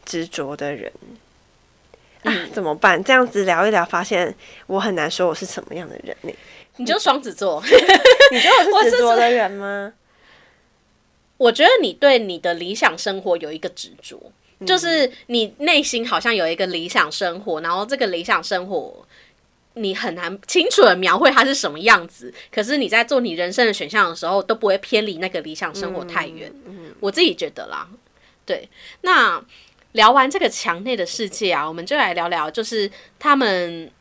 [0.07, 0.91] 执着的人。
[2.23, 3.03] 啊，怎么办？
[3.03, 4.33] 这样子聊一聊，发现
[4.65, 6.31] 我很难说我是什么样的人呢？
[6.77, 7.61] 你就双子座。
[8.31, 9.93] 你觉得我是执着的人吗？
[11.37, 14.31] 我觉得你对你的理想生活有一个执着，
[14.65, 19.05] 就是你内心好像有一个理想生活，然后这个理想生活
[19.75, 22.33] 你很难清楚的描绘它是什么样子。
[22.51, 26.51] 可是你在做你人生的选项的时候，都不会偏离那个理想生活太远。
[26.99, 27.87] 我自己觉得啦，
[28.43, 28.67] 对。
[29.01, 29.39] 那
[29.97, 33.91] 聊完这个墙内的世界啊，我们就来聊聊，就是他们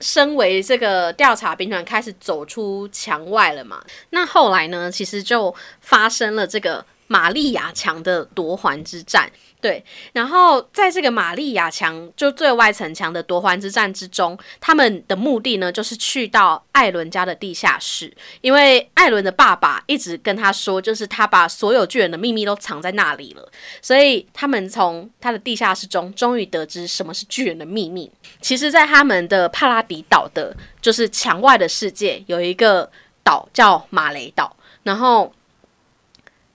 [0.00, 3.82] 身为这个调查兵团开始走出墙外了嘛。
[4.10, 9.30] 那后来呢，其实就发生了这个玛利亚墙的夺环之战。
[9.58, 28.08] 对，然后在这个玛利亚墙就最外层墙的夺环之战之中，他们的目的呢，就是去到艾伦家的地下室，因为艾伦的爸爸一直跟他说，就是他把所有巨人的秘密都藏在那里了，所以他们从他的地下室中终于得知什么是巨人的秘密。
[28.40, 32.88] 其实，在他们的帕拉迪岛的，就是墙外的世界，有一个
[33.24, 35.32] 岛叫马雷岛，然后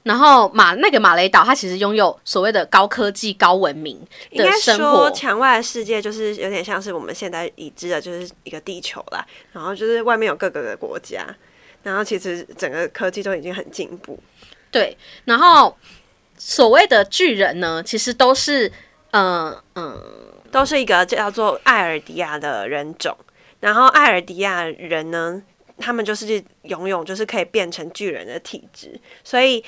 [0.04, 5.12] 然后马那个马雷岛，它其实拥有所谓的高科技、高文明的应该生活说，。
[5.12, 9.24] 墙外的世界就是有点像是我们现在已知的，就是一个地球啦。
[9.52, 11.24] 然后就是外面有各个的国家，
[11.84, 14.20] 然后其实整个科技都已经很进步。
[14.72, 15.78] 对，然后
[16.38, 18.72] 所谓的巨人呢，其实都是，
[19.12, 20.02] 嗯、嗯、
[20.50, 23.16] 都是一个叫做艾尔迪亚的人种。
[23.60, 25.44] 然后艾尔迪亚人呢，
[25.82, 29.64] 他们就是拥有就是可以变成巨人的体质，所以。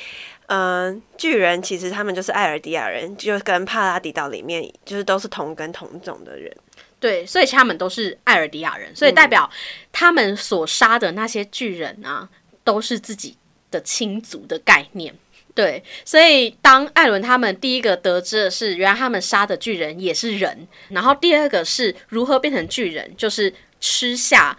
[0.48, 6.54] 嗯，巨人其实他们就是艾尔迪亚人，就跟帕拉迪岛里面就是都是同根同种的人。
[7.00, 9.50] 对，所以他们都是艾尔迪亚人，所以代表
[9.94, 12.28] 他们所杀的那些巨人啊，
[12.64, 13.38] 都是自己
[13.72, 15.16] 的亲族的概念。
[15.56, 24.56] 对，所以当艾伦他们第一个得知的是，原来他们杀的巨人也是人，然后第二个是如何变成巨人，就是吃下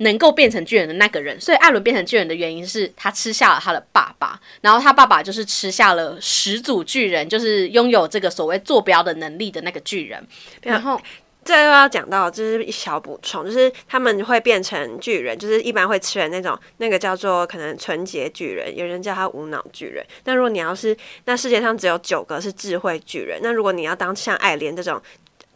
[0.00, 1.40] 能够变成巨人的那个人。
[1.40, 10.26] 所以艾伦变成巨人的原因是他吃下了他的爸爸，然后他爸爸就是吃下了始祖巨人，就是拥有这个所谓坐标的能力的那个巨人。
[10.62, 11.00] 然后
[11.42, 20.04] 这又要讲到，就是一小补充，就是他们会变成巨人，就是一般会吃人那种，那个叫做可能纯洁巨人，有人叫他无脑巨人。
[20.24, 25.00] 那如果你要是，那世界上只有九个是智慧巨人，那如果你要当像爱莲这种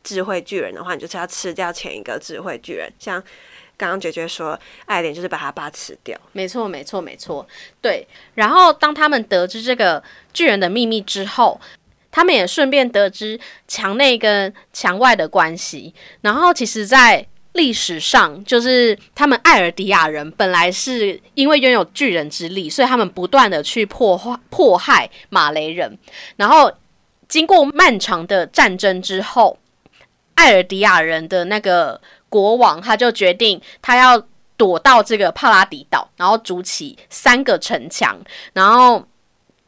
[0.02, 3.22] 智慧巨人的话，你就是要吃掉前一个智慧巨人，像。
[3.76, 6.18] 刚刚姐姐说，爱莲就是把他爸吃掉。
[6.32, 7.46] 没错，没错，没错，
[7.80, 8.06] 对。
[8.34, 11.60] 然后当他们得知这个巨人的秘密之后，
[12.10, 15.92] 他们也顺便得知墙内跟墙外的关系。
[16.20, 25.98] 然后，其实，在历史上，就是他们艾尔迪亚人本来是因为拥有巨人之力，所以他们不断的去破坏迫害马雷人。
[26.36, 26.72] 然后，
[27.28, 29.58] 经过漫长的战争之后，
[30.34, 32.00] 艾尔迪亚人的那个
[32.34, 34.20] 国王他就决定他要
[34.56, 38.18] 躲到这个帕拉迪岛，然后筑起三个城墙，
[38.52, 39.06] 然后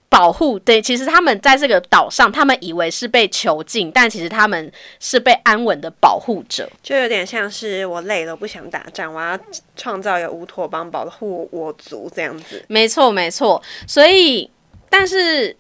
[0.09, 0.59] 保护。
[0.59, 6.69] 对，其实他们在这个岛上，他们以为是被囚禁，但其实他们是被安稳的保护者。
[6.83, 9.39] 就有点像是我累了不想打仗，我要
[9.77, 12.65] 创造一个乌托邦保护我族这样子。
[12.67, 13.63] 没错，没错。
[13.87, 14.51] 所以，
[14.91, 15.57] 但是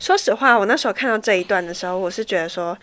[0.00, 2.76] 说实话，我那时候看到这一段的时候，我是觉得说，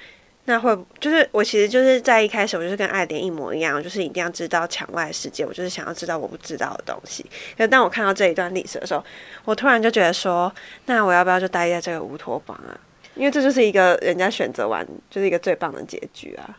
[0.48, 7.26] 那会就是我其实就是在一开始，我就是跟爱莲一模一样，就是一定要知道墙外世界，我就是想要知道我不知道的东西。
[7.58, 9.04] 可当我看到这一段历史的时候，
[9.44, 10.54] 我突然就觉得说，
[10.86, 12.78] 那我要不要就待在这个乌托邦啊？
[13.16, 16.58] 因为这就是一个人家选择完就是一个最棒的结局啊。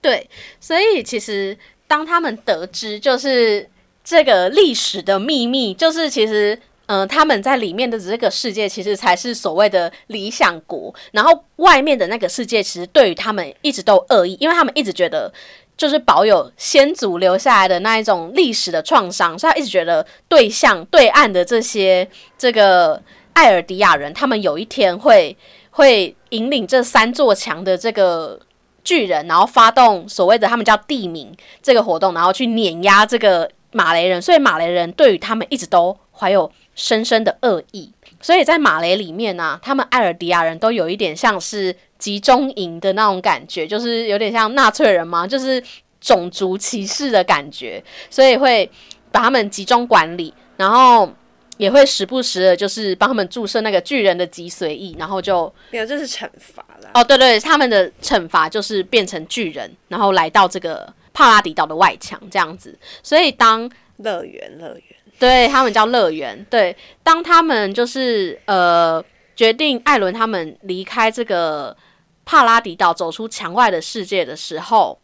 [0.00, 0.28] 对，
[0.60, 1.56] 所以其实
[1.86, 3.66] 当他们得知就是
[4.04, 6.60] 这个历史的秘密，就是其实。
[6.86, 10.94] 嗯，他们在里面的这个世界，其实才是所谓的理想国。
[11.12, 15.32] 然后外面的那个世界，其实对于他们一直都恶意，因为他们一直觉得
[15.76, 25.36] 就是保有先祖留下来的那一种历史的创伤，所以他一直觉得对象对岸的这些这个艾尔迪亚人，他们有一天会
[25.70, 28.38] 会引领这三座墙的这个
[28.84, 34.20] 巨人，然后发动所谓的他们叫地名这个活动，然后去碾压这个马雷人。
[34.20, 45.62] 所以马雷人对于他们一直都怀有深深的恶意，所以在马雷里面呢、他们艾尔迪亚人都有一点像是集中营的那种感觉，就是有点像纳粹人嘛，就是
[46.00, 48.68] 种族歧视的感觉，所以会
[49.12, 51.10] 把他们集中管理，然后
[51.56, 56.90] 也会时不时的，就是帮他们注射那个巨人的脊髓液，然后就没有，这是惩罚啦。
[56.94, 64.84] 哦，对对，他们的惩罚就是变成巨人，然后来到这个帕拉迪岛的外墙这样子，所以当乐园，乐园。
[65.18, 66.44] 对他们叫乐园。
[66.50, 69.02] 对，当他们就是呃
[69.36, 71.76] 决定艾伦他们离开这个
[72.24, 74.98] 帕拉迪岛，走出墙外的世界的时候，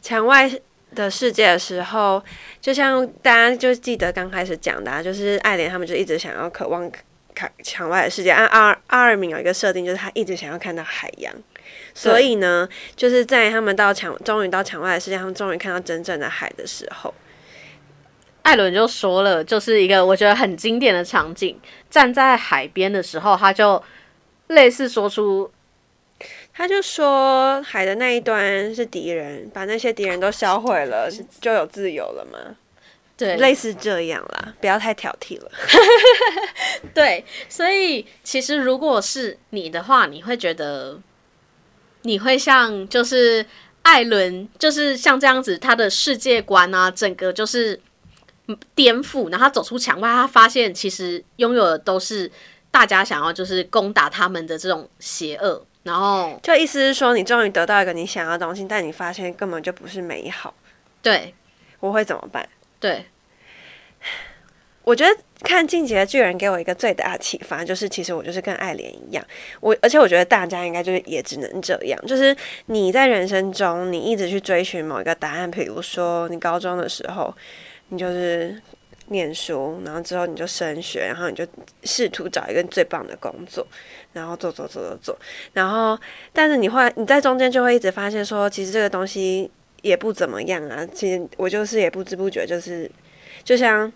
[0.00, 0.50] 墙外
[0.94, 2.22] 的世界的时候，
[2.60, 6.90] 就像大家就记得刚开始讲的、啊，就是爱莲他们就一直想要渴望
[7.34, 8.30] 看墙外的世界。
[8.30, 11.34] 按阿阿尔敏有一个设定，就是他一直想要看到海洋。
[11.94, 17.12] 所以呢，就是在他们到墙，终于到墙外的世界，他们终于看到真正的海的时候，
[18.48, 21.54] 艾伦就说了，就是一个我觉得很经典的场景，
[21.90, 23.82] 站在海边的时候，他就
[24.46, 25.50] 类似说出
[26.54, 31.10] 他就说海的那一端是敌人，把那些敌人都销毁了，
[31.42, 32.56] 就有自由了吗？
[33.18, 35.50] 对类似这样啦，不要太挑剔了。
[36.94, 40.98] 对，所以其实如果是你的话，你会觉得
[42.02, 43.44] 你会像就是
[43.82, 47.80] 艾伦，就是像这样子，他的世界观啊，整个就是嗯
[48.74, 49.30] 颠覆。
[49.30, 52.30] 然后他走出墙外，他发现其实拥有的都是
[52.70, 55.64] 大家想要就是攻打他们的这种邪恶。
[55.84, 60.52] 然后就意思是说，你终于得到一个你想要的东西，但你发现根本就不是美好，
[61.00, 61.32] 对
[61.80, 62.46] 我会怎么办？
[62.78, 63.06] 对，
[64.82, 69.24] 我觉得看《进击的巨人》给我一个最大的启发，就是其实我就是跟爱莲一样，
[69.60, 77.34] 我而且我觉得大家应该就是也只能这样，就是你在人生中你一直去追寻某一个答案，比如说你高中的时候，
[77.88, 78.60] 你就是
[79.08, 81.46] 念书，然后之后你就升学，然后你就
[81.84, 83.66] 试图找一个最棒的工作，
[84.12, 85.18] 然后做做做做做，
[85.52, 85.98] 然后
[86.32, 89.50] 但是你会你在中间就会一直发现说，其实这个东西
[89.82, 92.90] 也不怎么样啊，其实我就是也不知不觉就是
[93.44, 93.92] 就像。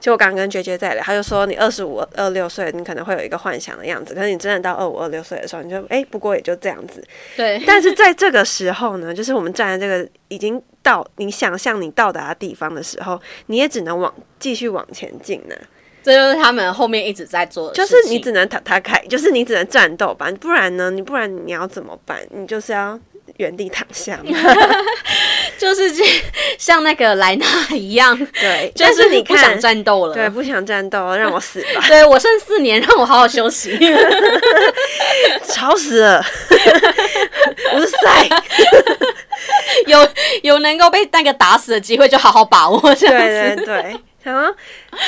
[0.00, 7.02] 就我刚刚跟杰杰在聊，他就说你二十五、二六岁，你可能会有一个幻想的样子，可是你真的到二五、二六岁的时候，你就哎，不过也就这样子。
[7.36, 7.62] 对。
[7.66, 15.54] 但是在这个时候呢，就是我们站在这个已经到你想象你到达的地方的时候，你也只能往继续往前进呢。
[16.02, 22.20] 这就是他们后面一直在做的，就是你只能他他开，就是你只能战斗吧，不然呢，你不然你要怎么办？
[22.30, 22.98] 你就是要。
[23.38, 24.20] 原地躺下，
[25.58, 25.92] 就是
[26.58, 31.84] 像那个莱纳一样，对，就是你不想战斗了，对，不想战斗，让我死吧。
[31.88, 33.78] 对我剩四年，让我好好休息。
[35.48, 36.24] 吵死了，
[37.72, 38.28] 我是赛，
[39.86, 40.08] 有
[40.42, 42.80] 有能够被那个打死的机会，就好好把握。
[42.94, 44.46] 对对对，啊，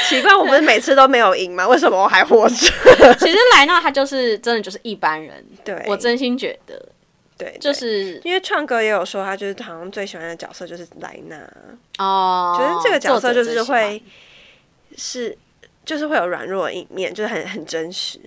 [0.09, 1.67] 奇怪，我不是每次都没有赢吗？
[1.69, 2.55] 为什么我还活着？
[3.21, 6.81] 其实莱纳他就是真的就是一般人，对我真心觉得。
[7.39, 11.37] 对，就是因为创哥也有说，他就是好像最喜欢的角色就是莱纳
[11.99, 14.03] 哦，觉得这个角色就是会
[14.97, 15.37] 是
[15.85, 18.19] 就是会有软弱的一面，就是很很真实。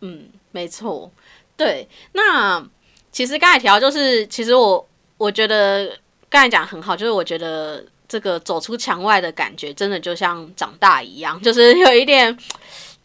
[0.00, 1.10] 嗯，没错。
[1.56, 2.64] 对，那
[3.10, 5.98] 其实刚才提到，就是其实我我觉得
[6.30, 12.36] 刚才讲很好，就是我觉得这个走出墙外的感觉，真的就像长大一样， 就是有一点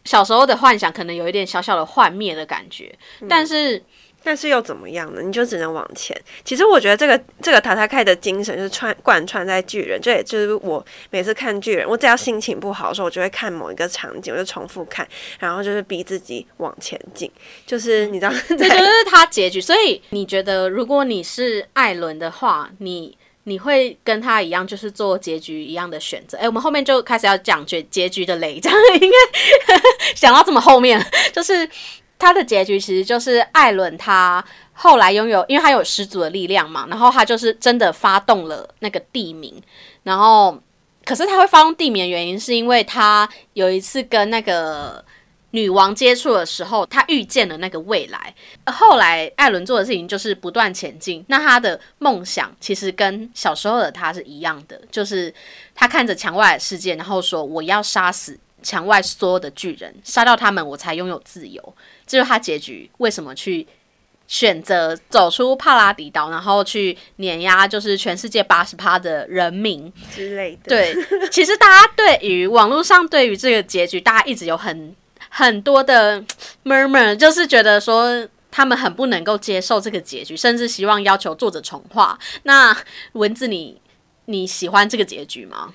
[0.04, 2.96] 小时候的幻想，可能有一点小小的幻灭的感觉，
[3.28, 3.82] 但是。
[4.28, 5.22] 但是又怎么样呢？
[5.22, 6.14] 你就只能往前。
[6.44, 17.30] 其实我觉得这个这个塔塔开的精神就是穿贯穿在巨人，这也就是我每次看巨人，我只要心情不好的时候，我就会看某一个场景，我就重复看，然后就是逼自己往前进。
[17.64, 19.62] 就是你知道， 这就是他结局。
[19.62, 26.36] 所以你觉得，如果你是艾伦的话，你你会跟他一样，就是做结局一样的选择？
[26.36, 29.80] 哎，我们后面就开始要讲结结局的雷，这样应该
[30.14, 31.66] 想到这么后面，就是。
[32.18, 39.62] 他的结局其实就是艾伦，他后来拥有，因为他有十足的力量嘛，然后他就是真的发动了那个地名，
[40.02, 40.60] 然后
[41.04, 45.04] 可是他会发动地名的原因，是因为他有一次跟那个
[45.52, 48.34] 女王接触的时候，他遇见了那个未来。
[48.66, 55.32] 后来艾伦做的事情就是不断前进，那他的梦想其实跟小时候的他是一样的，就是
[55.74, 58.38] 他看着墙外的世界，然后说我要杀死。
[58.62, 61.62] 墙外所有的巨人，杀掉他们，我才拥有自由。
[62.06, 62.90] 这就是他结局。
[62.98, 63.66] 为什么去
[64.26, 70.68] 选择走出帕拉迪岛，然后去碾压就是全世界八十趴的人民之类的？
[70.68, 70.94] 对，
[71.30, 74.94] 其实大家对于网络上对于这个结局，大家一直有很
[75.30, 76.22] 很多的
[76.64, 82.18] murmur，就是觉得说他们很不能够接受这个结局，甚至希望要求作者重画。
[82.42, 82.76] 那
[83.12, 83.80] 文字，你
[84.26, 85.72] 你喜欢这个结局吗？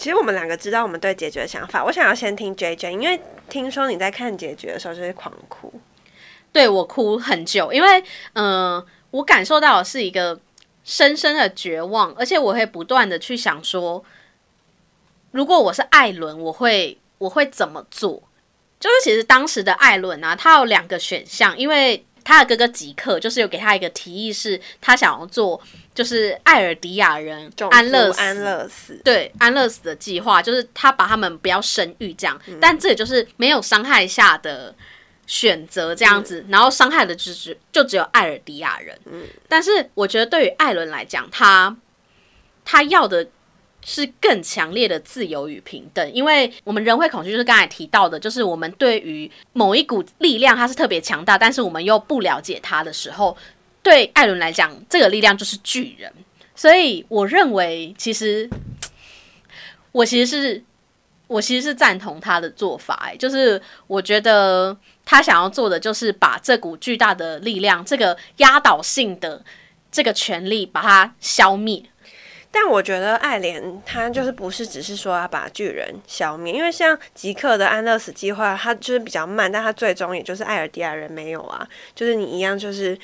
[0.00, 1.84] 其实我们两个知道我们对结局的想法。
[1.84, 5.70] 我想要先听 J J，因为听说你在看结局的时候就是狂哭。
[6.50, 10.40] 对我哭很久，因为嗯，我感受到的是一个
[10.84, 14.02] 深深的绝望，而且我会不断的去想说，
[15.32, 18.22] 如果我是艾伦，我会我会怎么做？
[18.80, 25.60] 就是其实当时的艾伦啊，他有两个选项，因为他的哥哥吉克就是有给他一个提议，是他想要做。
[25.92, 34.74] 就是艾尔迪亚人安乐安乐死，对安乐死的计划，就是他把他们不要生育这样，但这也就是没有伤害下的
[35.26, 38.96] 选择这样子，然后伤害的就只就只有艾尔迪亚人。
[39.06, 41.76] 嗯，但是我觉得对于艾伦来讲，他
[42.64, 43.26] 他要的
[43.84, 53.36] 是更强烈的自由与平等，因为我们人会恐惧，就是刚才提到的，就是我们对于某一股力量，它是特别强大，但是我们又不了解它的时候。
[53.82, 56.12] 对艾伦来讲，这个力量就是巨人，
[56.54, 58.48] 所以我认为，其实
[59.92, 60.62] 我其实是
[61.26, 69.42] 我其实是赞同他的做法，哎，就是我觉得他想要做的就是把这股巨大的力量，这个压倒性的
[69.90, 71.82] 这个权力，把它消灭。
[72.52, 82.98] 但我觉得爱莲他就是不是只是说要把巨人消灭，因为像吉克的安乐死计划，他就是比较慢，但他最终也就是艾尔迪亚人没有啊，就是你一样就是。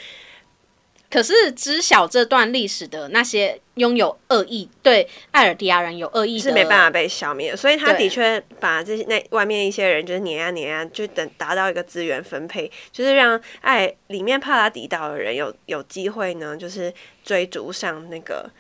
[1.11, 16.93] 可是知晓这段历史的那些拥有恶意对艾尔迪亚人有恶意是没办法被消灭，所以他的确把这些那外面一些人就是碾压碾压，就等达到一个资源分配，就是让艾里面帕拉迪岛的人有有机会呢，就是
[17.24, 18.51] 追逐上那个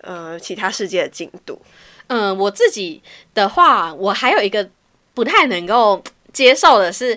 [0.00, 1.60] 呃其他世界的进度。
[2.06, 3.02] 嗯，我自己
[3.34, 4.68] 的话，我还有一个
[5.14, 6.02] 不太能够
[6.32, 7.16] 接受的是，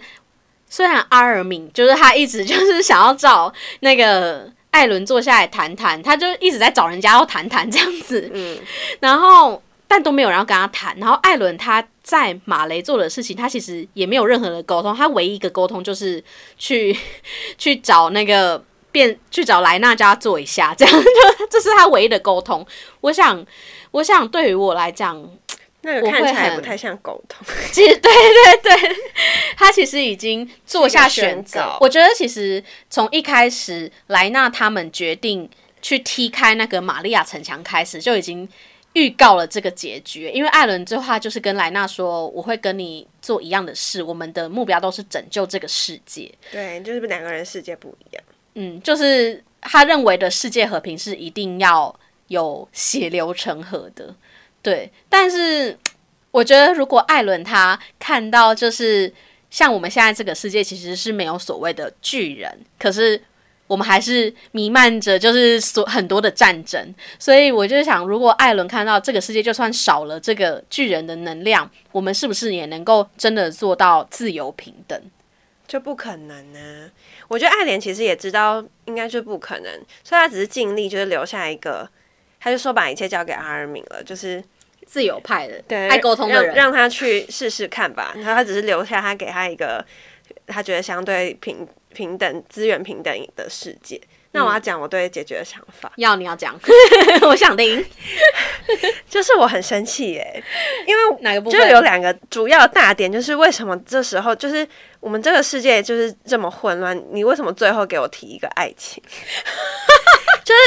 [0.70, 8.58] 虽然阿尔敏就是他一直就是想要找那个艾伦坐下来谈谈，他就一直在找人家要谈谈这样子，嗯，
[9.00, 10.98] 然后但都没有人要跟他谈。
[10.98, 16.22] 然后艾伦他在马雷做的事情，他其实也没有任何的沟通，他唯一一个沟通就是
[16.58, 16.98] 去
[17.58, 21.10] 去找那个变去找莱纳家做一下，这样就
[21.50, 22.66] 这是他唯一的沟通。
[23.02, 23.46] 我想，
[23.92, 25.24] 我想对于我来讲，
[25.84, 27.46] 那个我看起来不太像沟通。
[27.72, 28.96] 其实对对对，
[29.56, 31.44] 他其实已经做下选。
[31.44, 35.50] 择我觉得其实从一开始莱纳他们决定
[35.82, 38.48] 去踢开那个玛利亚城墙开始，就已经
[38.94, 40.30] 预告了这个结局。
[40.34, 46.34] 因为艾伦最后他就是跟莱纳说：“我会跟你做一样的事，我们的目标都是拯救这个世界。
[46.52, 48.24] 对，就是两个人世界不一样。”
[48.56, 51.94] 嗯，就是他认为的世界和平是一定要
[52.28, 54.16] 有血流成河的，
[54.64, 54.92] 对。
[55.08, 55.78] 但是
[56.32, 59.14] 我觉得，如果艾伦他看到就是
[59.52, 63.22] 像我们现在这个世界其实是没有所谓的巨人，可是
[63.68, 75.00] 我们还是弥漫着就是所很多的战争，所以我就想，如果艾伦看到这个世界就算少了这个巨人的能量，我们是不是也能够真的做到自由平等？
[75.66, 76.92] 就不可能呢、
[77.30, 79.72] 我觉得爱莲其实也知道，应该是不可能，
[80.04, 81.90] 所以他只是尽力，就是留下一个，
[82.40, 84.44] 他就说把一切交给阿尔敏了，就是
[84.86, 88.14] 自由派的，对爱沟通的人，让让他去试试看吧。
[88.18, 89.84] 然后他只是留下他给他一个
[90.48, 94.00] 他觉得相对平平等资源平等的世界。
[94.36, 96.60] 那我要讲我对解决的想法，要你要讲，
[97.22, 97.86] 我想听
[99.08, 100.44] 就是我很生气耶，
[100.88, 101.60] 因为哪个部就？
[101.60, 104.68] 有两个主要的大点，就是为什么这时候就是
[105.00, 109.04] 我们这个世界就是这么混乱，你为什么最后给我提一个爱情？
[110.44, 110.62] 就是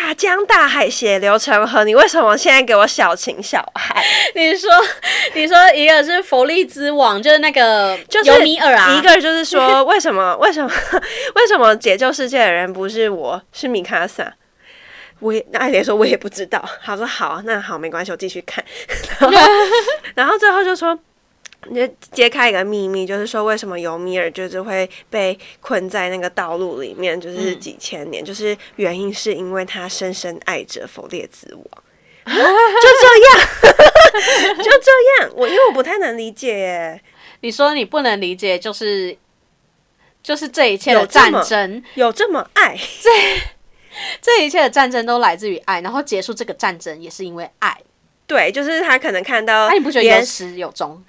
[0.00, 4.04] 大江大海，血流成河，你为什么现在给我小情小爱？
[4.34, 4.70] 你说，
[5.34, 10.70] 你说一个是佛利之王，就是那个就是尤米尔啊，一个就是说， 为什么为什么
[11.34, 14.32] 为什么解救世界的人不是我，是米卡萨？
[15.18, 16.64] 我也艾莲说，我也不知道。
[16.84, 18.64] 他说好，那好，没关系，我继续看。
[19.18, 19.38] 然后，
[20.14, 21.00] 然后最后就说，你
[21.74, 31.64] 就揭开一个秘密，就是说为什么尤米尔就是会被困在那个道路里面，就是嗯几千年，就是原因是因为他深深爱着佛列之王。
[32.28, 32.40] 就这
[33.24, 35.32] 样， 就这样。
[35.34, 37.02] 我因为我不太能理解耶，
[37.40, 39.16] 你说你不能理解，就是
[40.22, 42.78] 就是这一切的有战争，有这么爱。
[43.00, 43.10] 这
[44.20, 47.76] 这一切的战争都来自于爱，然后结束这个战争也是因为爱。
[48.28, 51.02] 对，就是他可能看到，那、你不觉得有始有终？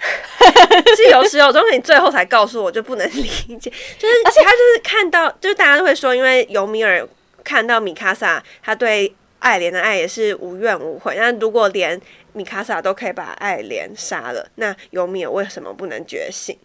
[0.96, 3.70] 是有始有终，你最后才告诉我，就不能理解。
[4.00, 7.06] 就是，而且他就是看到，就是大家都会说，因为尤米尔
[7.44, 11.16] 看到米卡萨，他对爱莲的爱也是无怨无悔。
[11.18, 12.00] 那如果连
[12.32, 16.58] 米卡萨都可以把爱莲杀了，那尤米尔为什么不能觉醒？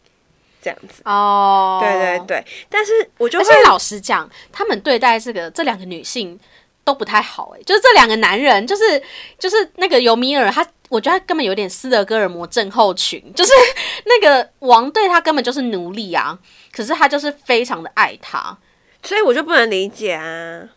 [0.63, 2.27] 这样子，哦，对对。
[2.27, 2.45] 对。
[2.71, 6.41] 但是我就会而且老实讲，他们对待这个这两个女性
[6.85, 9.03] 都不太好、欸，就是这两个男人，就是
[9.39, 13.53] 就是那个尤米尔，他我觉得他根本有点斯德哥尔摩症候群， 就是
[14.05, 16.39] 那个王对他根本就是奴隶啊，
[16.71, 18.57] 可是他就是非常的爱他。
[19.03, 20.69] 所以我就不能理解啊。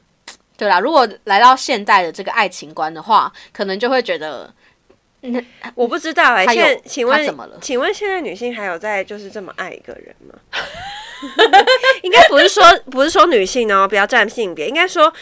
[0.58, 4.52] 对啦，如果来到现代的这个爱情观的话，可能就会觉得，
[5.22, 5.40] 那
[5.76, 10.34] 我不知道哎、现在请问怎么了请问现在女性还有在就是这么爱一个人吗？
[12.04, 15.14] 应该不是说不是说女性哦，不要占性别，应该说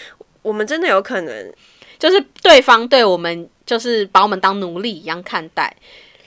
[0.46, 1.54] 我们真的有可能
[1.98, 5.76] 就是对方对我们就是把我们当奴隶一样看待，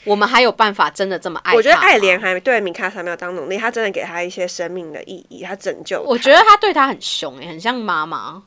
[0.03, 1.55] 我们还有办法真的这么爱？
[1.55, 6.03] 我觉得爱莲还对米卡莎没有当奴隶，他真的给他一些生命的意义，他拯救。
[6.03, 8.43] 我觉得他对他很凶、欸，很像妈妈，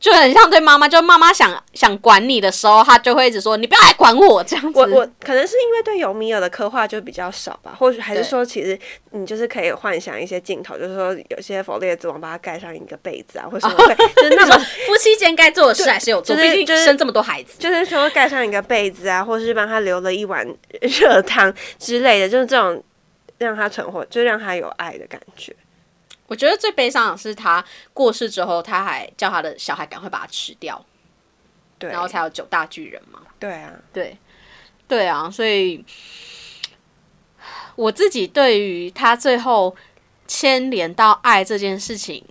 [0.00, 0.88] 就很像对妈妈。
[0.88, 4.78] 就妈妈想想管你的时候，她就会一直说：“你不要来管我。”这样子。
[4.78, 8.76] 我我可能是因为对尤米尔的刻画就比较少吧，或许还是说，其实
[9.10, 17.54] 你就是可以幻想一些镜头，就是说有些佛列之王把他盖上一个被子啊，或什么 会，就是那么 夫妻间该做的事还是有做，就是毕竟就是生这么多孩子。
[17.58, 20.46] 就是说盖上一个被子啊，或是帮他留了一碗
[20.80, 22.82] 热汤之类的，就是这种
[23.38, 25.54] 让他存活，就让他有爱的感觉。
[26.30, 27.62] 我觉得最悲伤的是他
[27.92, 30.80] 过世之后，他还叫他的小孩赶快把它吃掉，
[31.76, 33.20] 对，然后才有九大巨人嘛。
[33.40, 34.16] 对啊，对，
[34.86, 35.84] 对啊，所以
[37.74, 39.74] 我自己对于他最后
[40.28, 42.24] 牵连到爱这件事情，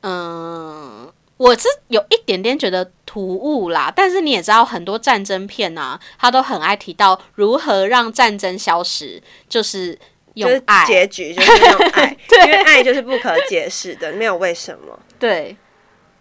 [0.00, 3.92] 嗯，我是有一点点觉得突兀啦。
[3.94, 9.96] 但是你也知道，很多战争片啊，他都很爱提到如何让战争消失，就是
[10.34, 10.86] 就是用爱。
[10.86, 12.16] 结局就是用爱，
[12.46, 14.98] 因为爱就是不可解释的，没有为什么。
[15.18, 15.56] 对，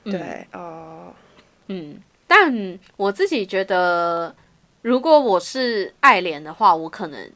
[0.06, 1.14] 嗯对哦，
[1.68, 4.36] 嗯，但我自己觉得，
[4.82, 7.32] 如果我是爱莲的话，我可能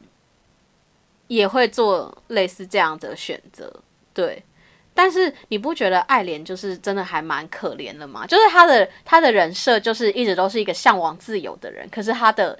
[1.28, 3.72] 也会做类似这样的选择。
[4.12, 4.42] 对，
[4.94, 8.26] 但是你不觉得爱莲就是真的还蛮可怜的吗？
[8.26, 12.58] 就是他的他的人设就是一直都是一个向往自由的人，可是他的。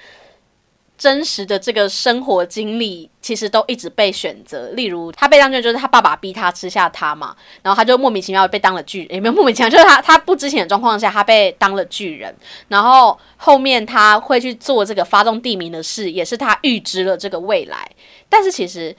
[0.97, 4.71] 真实的这个生活经历，其实都一直被选择。
[4.71, 12.35] 例如，他被当巨，就是他爸爸逼他吃下他嘛，然后他就莫名其妙被当了巨人，也没有莫名其妙，就是他他不知情的状况下，他被当了巨人。
[12.69, 17.91] 然后后面他会去做这个发动地名的事，也是他预知了这个未来。
[18.29, 18.95] 但是其实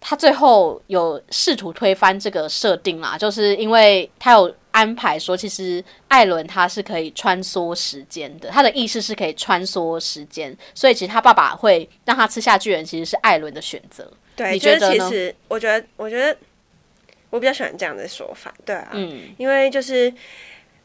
[0.00, 4.54] 他最后有试图推翻这个设定啦，就是因为他有。
[4.72, 14.08] 安排说，其实艾伦他是可以穿梭时间的，他的意识是可以穿梭时间，所以其实他爸爸会让他吃下巨人，其实是艾伦的选择。
[14.36, 16.38] 对，你觉得其实我觉得，我觉得
[17.30, 18.54] 我比较喜欢这样的说法。
[18.64, 20.14] 对啊，嗯，因为就是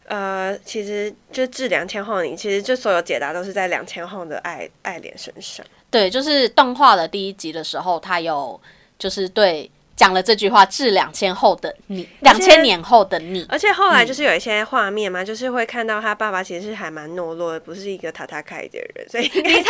[0.07, 5.63] 呃，其实就治两千后，你其实就所有解答都是在两千后的爱爱莲身上。
[5.91, 8.59] 对，就是动画的第一集的时候，他有
[8.97, 9.69] 就是对。
[9.95, 13.45] 讲了这句话，至两千后的你，两千年后的你。
[13.47, 19.43] 而且后来就是有一些画面嘛，就是会看到他爸爸其实还蛮懦弱的，不是一个塔塔卡的人，所以 他是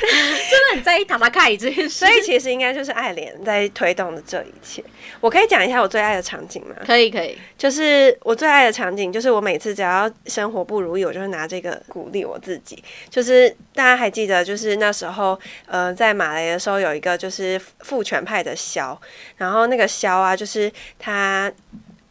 [0.00, 1.88] 真的很在意塔塔卡这件事。
[1.88, 4.82] 所以其实应该就是爱莲在推动的这一切。
[5.20, 6.74] 我可以讲一下我最爱的场景吗？
[6.84, 7.38] 可以，可以。
[7.56, 12.82] 就是我最爱的场景，就是我每次只要生活不如意，我就会拿这个鼓励我自己。
[13.08, 18.96] 就是大家还记得，就是那时候呃，在马来的时候有一个就是父权派的枭。
[19.36, 21.50] 然后那个枭啊，就是他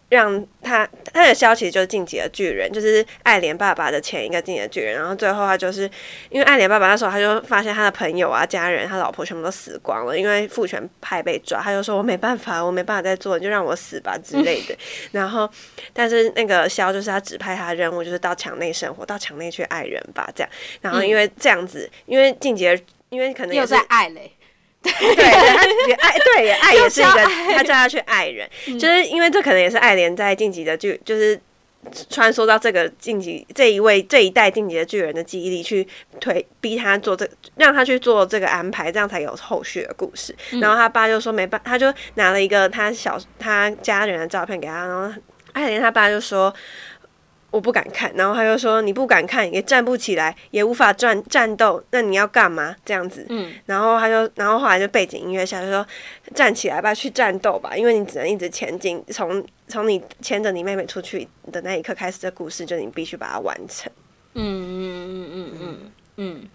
[0.09, 4.95] 让他他的枭其实就是晋级的巨人，就是爱莲爸爸的前一个晋级的巨人。
[4.95, 5.83] 然后最后他就是
[6.31, 14.75] 因为爱莲爸爸那时候他就发现他的朋友啊、家人、他老婆全部都死光了，因为父权派被抓，他就说我没办法，我没办法再做，你就让我死吧之类的。
[15.13, 15.47] 然后
[15.93, 20.49] 但是那个枭就是他指派他任务就是到墙内生活，到墙内去爱人吧，这样。
[20.81, 22.65] 然后因为这样子，因为晋级，
[23.09, 24.31] 因为可能又在爱嘞。
[24.83, 27.23] 对，他也爱，对，也爱 也是一个，
[27.53, 28.49] 他叫他去爱人，
[28.79, 31.39] 就是因为这可能也是爱莲在晋级的剧，就是
[32.09, 35.85] 穿梭到这个晋级这一位这一代晋级的巨人的记忆里去
[36.21, 40.33] 推逼他做这，让他去做这个安排，这样才有后续的故事。
[40.61, 45.13] 然后他爸就说没办，他就拿了一个他小他家人的照片给他，然后
[45.51, 46.53] 爱莲他爸就说。
[47.51, 52.75] 我不敢看，然后他就说你不敢看，也站不起来，也无法战战斗，那你要干嘛？
[52.85, 55.85] 这样子，嗯，然后他就，然后后来就背景音乐下就说
[56.35, 63.91] 站起来吧，去战斗吧，因为你只能一直前进，从从你牵着你妹妹出去的那一刻开始，这故事就你必须把它完成。
[64.35, 66.49] 嗯嗯嗯嗯嗯嗯，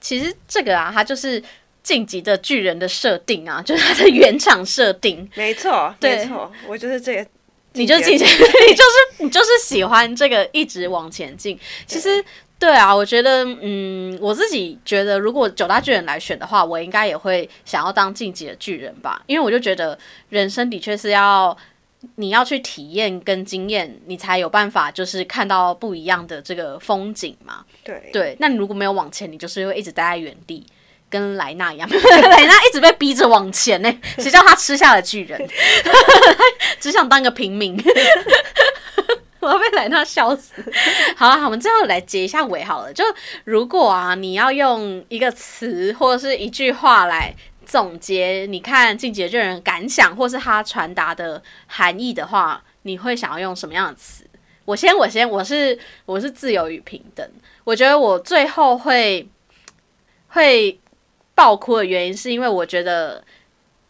[0.00, 1.40] 其实这个啊，它就是
[1.82, 5.28] 晋级的巨人的设定啊，就是它的原厂设定。
[5.36, 7.26] 没错，没错，我就是这个。
[7.74, 11.58] 你就进去， 你就是你就是喜欢这个一直往前进。
[11.86, 12.24] 其实，
[12.58, 19.22] 对啊，我觉得，嗯，我自己觉得，如果九大巨人来选的话，我应该也会想要当晋级的巨人吧。
[19.26, 19.98] 因为我就觉得，
[20.28, 21.56] 人生的确是要
[22.16, 27.64] 你要去体验跟经验，你才有办法就是看到不一样的这个风景嘛。
[27.82, 30.64] 对对，那你如果没有往前，你就是会一直待在原地。
[31.12, 35.38] 跟莱纳一样， 莱纳一直被逼着往前呢，谁叫他吃下了巨人，
[36.80, 37.76] 只想当个平民，
[39.40, 40.54] 我要被莱纳笑死。
[41.14, 42.90] 好了，我们最后来结一下尾好了。
[42.90, 43.04] 就
[43.44, 47.34] 如果啊，你要用一个词或者是一句话来
[47.66, 54.24] 总结，你看《进阶巨人》感想或是他传达的含义的话，你会想要用什么样的词？
[54.64, 57.28] 我先，我先，我是我是自由与平等。
[57.64, 59.28] 我觉得我最后会
[60.28, 60.78] 会。
[61.42, 63.20] 爆哭的原因是因为我觉得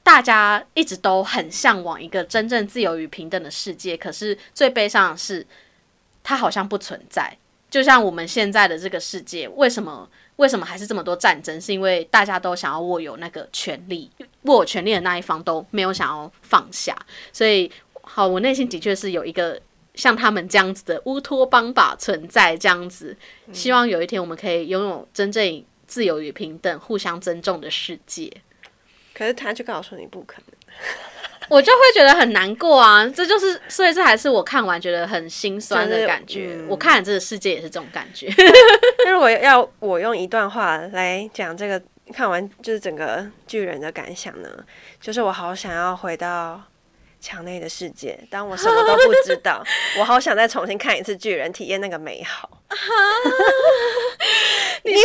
[0.02, 5.46] 大家一直都很向往一个真正自由与平等的世界，可是最悲伤的是，
[6.24, 7.36] 它好像不存在。
[7.68, 11.60] 就像我们现在的这个世界，为什么为什么还是这么多战争？
[11.60, 14.10] 是因为大家都想要握有那个权利，
[14.44, 16.96] 握有权利的那一方都没有想要放下。
[17.34, 19.60] 所以，好，我内心的确是有一个
[19.92, 23.14] 像他们这样子的乌托邦吧存在，这样子。
[23.52, 25.62] 希望有一天我们可以拥有真正。
[25.92, 28.32] 自由与平等、互相尊重的世界，
[29.12, 30.56] 可是他就告诉你不可能，
[31.50, 33.06] 我就会觉得很难过啊！
[33.06, 36.64] 这就是，所以这还是我看完觉得很心酸的感觉。
[36.66, 38.32] 我看这个世界也是这种感觉。
[39.04, 41.82] 那如果要我用一段话来讲这个
[42.14, 44.48] 看完就是整个巨人的感想呢？
[44.98, 46.62] 就是我好想要回到。
[47.24, 49.64] 墙内的世界，当我什么都不知道，
[49.96, 52.50] 我好想再重新看一次巨人，体验那个美好。
[54.90, 55.02] 因为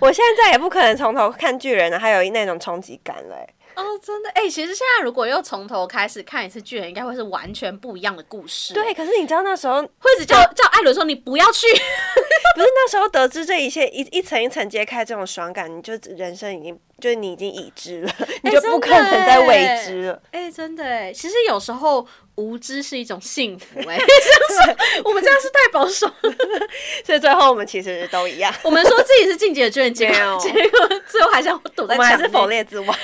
[0.00, 3.48] 我 现在再也不可能从头看巨人了，还有那种冲击感嘞。
[3.74, 8.74] 哦，真的，哎、其实现在如果又从头开始看一次巨人，应该会是完全不一样的故事。
[8.74, 11.66] 对，，可是你知道那时候会一直叫叫艾伦说你不要去。
[12.54, 20.22] 不是那时候得知这一切一一层一层揭开这种爽感，你就人生已经就是你已经已知了， 你就不可能再未知了。
[20.30, 26.34] 哎、真的哎，其实有时候无知是一种幸福哎， 这样是我们这样是太保守了。
[27.04, 32.96] 所以最后我们其实都一样，我们说自己是进击的巨人，结果结果最后还是要躲我们还是否列之外。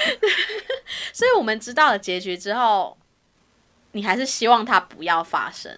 [1.13, 2.97] 所以我们知道了结局之后，
[3.93, 5.77] 你还是希望它不要发生。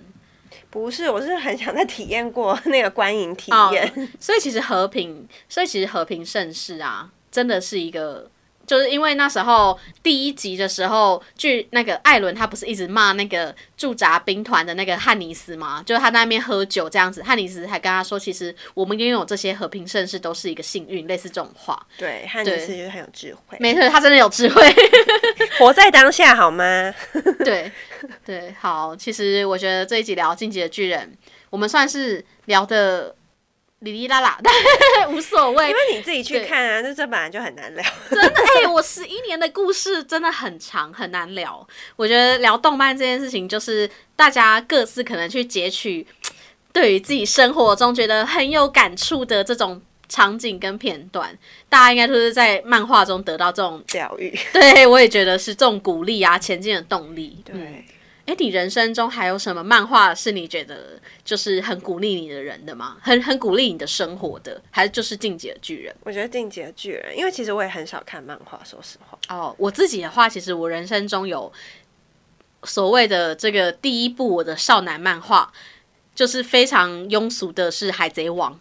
[0.68, 3.90] 不是，我是很想再体验过那个观影体验。
[3.96, 8.30] 哦所以其实和平，所以其实和平盛世啊，真的是一个。
[8.66, 15.82] 就是因为那时候第一集的时候，据那个艾伦他不是一直骂那个驻扎兵团的那个汉尼斯吗？
[15.84, 21.84] 就是他在那边喝酒这样子，汉尼斯还跟他说，其实我们拥有这些和平盛世都是一个幸运，类似这种话。
[21.98, 24.62] 对，汉尼斯就是很有智慧，没错，他真的有智慧。
[25.58, 26.94] 活在当下好吗？
[27.44, 27.72] 对
[28.24, 31.10] 对，好，其实我觉得这一集聊《进击的巨人》，
[31.50, 33.16] 我们算是聊的
[33.80, 34.52] 哩哩啦啦，但
[35.10, 35.72] 无所谓因。
[35.72, 37.84] 为你自己去看啊，这这本来就很难聊。
[38.10, 41.66] 真的，哎、我十一年的故事真的很长，很难聊。
[41.96, 46.06] 我觉得聊动漫这件事情，就是大家各自可能去截取
[46.72, 51.36] 对于自己生活中觉得很有感触的这种场景跟片段，
[51.70, 57.42] 大家应该都是在漫画中得到这种，疗愈，对我也觉得是这种鼓励啊，前进的动力。
[57.44, 57.54] 对。
[57.56, 57.84] 嗯
[58.30, 62.96] 哎、你人生中还有什么漫画是你觉得就是很鼓励你的人的吗？
[63.02, 65.92] 很很鼓励你的生活的，还是就是《进击的巨人》？
[66.04, 69.18] 我觉得《进击的巨人》，因为其实我也很少看漫画，说实话。
[69.28, 71.52] 哦，我自己的话，其实我人生中有
[72.62, 75.52] 所谓的这个第一部我的少男漫画，
[76.14, 78.56] 就是非常庸俗的是《海贼王》，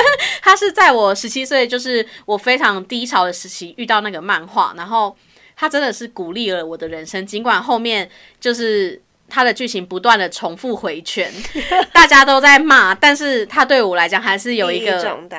[0.40, 5.14] 它是在我十七岁，就是我非常低潮的时期遇到那个漫画，然后
[5.54, 8.10] 它真的是鼓励了我的人生，尽管后面
[8.40, 8.98] 就是。
[9.30, 11.32] 它的剧情不断的重复回圈，
[11.92, 14.92] 大家都在骂，但是它对我来讲还是有一个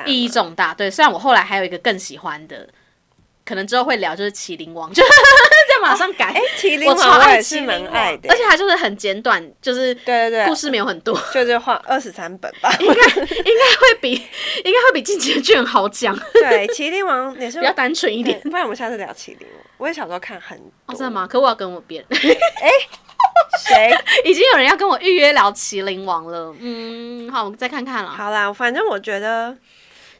[0.06, 0.74] 意义重大。
[0.74, 2.66] 对，虽然我后来还有一个更喜欢的，
[3.44, 6.26] 可能之后会聊，就是《麒麟王》， 就就马上改。
[6.32, 12.74] 哎，麒麟王我也是爱麒麟爱的，而且它就是很简短，就是对对对，故事没有很多，就是画二十三本吧。
[12.80, 14.12] 应该应该会比
[14.64, 18.40] 应该会比《进击的巨人》好讲，对，麒麟王也是比较单纯一点。
[18.42, 19.62] 不然我们下次聊麒麟王。
[19.78, 21.26] 我也小时候看很哦，多，真的吗？
[21.28, 22.36] 可我要跟我别人，
[23.68, 23.90] 谁？
[24.24, 26.54] 已经有人要跟我预约聊《麒麟王》了。
[26.58, 28.10] 嗯，好，我们再看看了。
[28.10, 29.56] 好啦，反正我觉得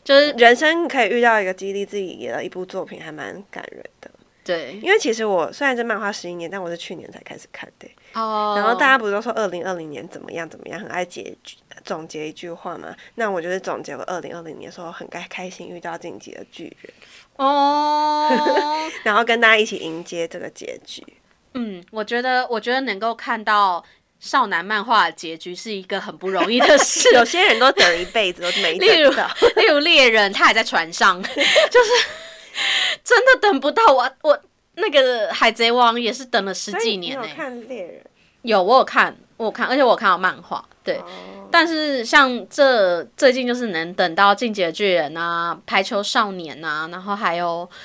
[0.04, 4.10] 就是人生可以遇到一个激励自己的一部作品，还蛮感人的。
[4.44, 7.88] 对因为其实我虽然这漫画十一年，但我是去年才开始看的。
[8.14, 12.92] 哦，然后大家不是都说二零二零年怎么样怎么样，很爱结局总结一句话嘛？
[13.14, 16.92] 那我就是总结我二零二零年的时候很开开心遇到晋级的巨人，
[17.36, 18.28] 哦，
[19.04, 21.06] 然后跟大家一起迎接这个结局。
[21.54, 23.84] 嗯，我觉得我觉得能够看到
[24.20, 27.12] 少男漫画的结局是一个很不容易的事。
[27.14, 29.26] 有些人都等了一辈子都没等到，
[29.56, 31.90] 例如猎人，他还在船上， 就是
[33.04, 34.38] 真的等不到我我
[34.74, 38.04] 那个海贼王也是等了十几年呢、看猎人？
[38.42, 40.96] 有我有看，我有看，而且我有看到漫画，对。
[40.96, 41.04] 哦
[41.52, 47.68] 但是像这最近就是能等到《进击的巨人》啊，《排球少年》啊，然后还有《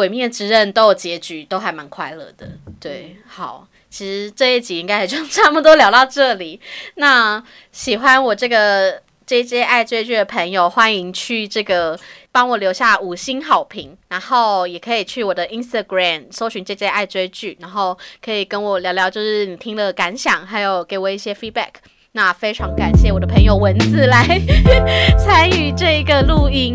[0.00, 2.48] 鬼灭之刃》都有结局，都还蛮快乐的。
[2.80, 6.58] 对，好，其实这一集应该也就 差不多聊到这里。
[6.94, 12.00] 那喜欢我这个 J J 爱追剧的朋友，欢迎去这个
[12.32, 21.72] 帮我留下五星好评，然后也可以去我的 Instagram 搜寻 J J 爱追剧，然后可以跟我聊聊，就是你听了感想，还有给我一些 feedback。
[22.12, 24.40] 那非常感谢我的朋友蚊子来
[25.18, 26.74] 参与这个录音，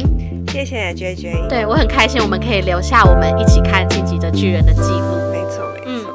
[0.55, 5.29] 谢谢 J J，对我很开心，我们可以留下我们一起看《晋级的巨人》的记录。
[5.29, 6.13] 没错没错，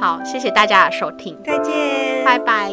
[0.00, 2.72] 好，谢谢大家的收听，再见，拜拜。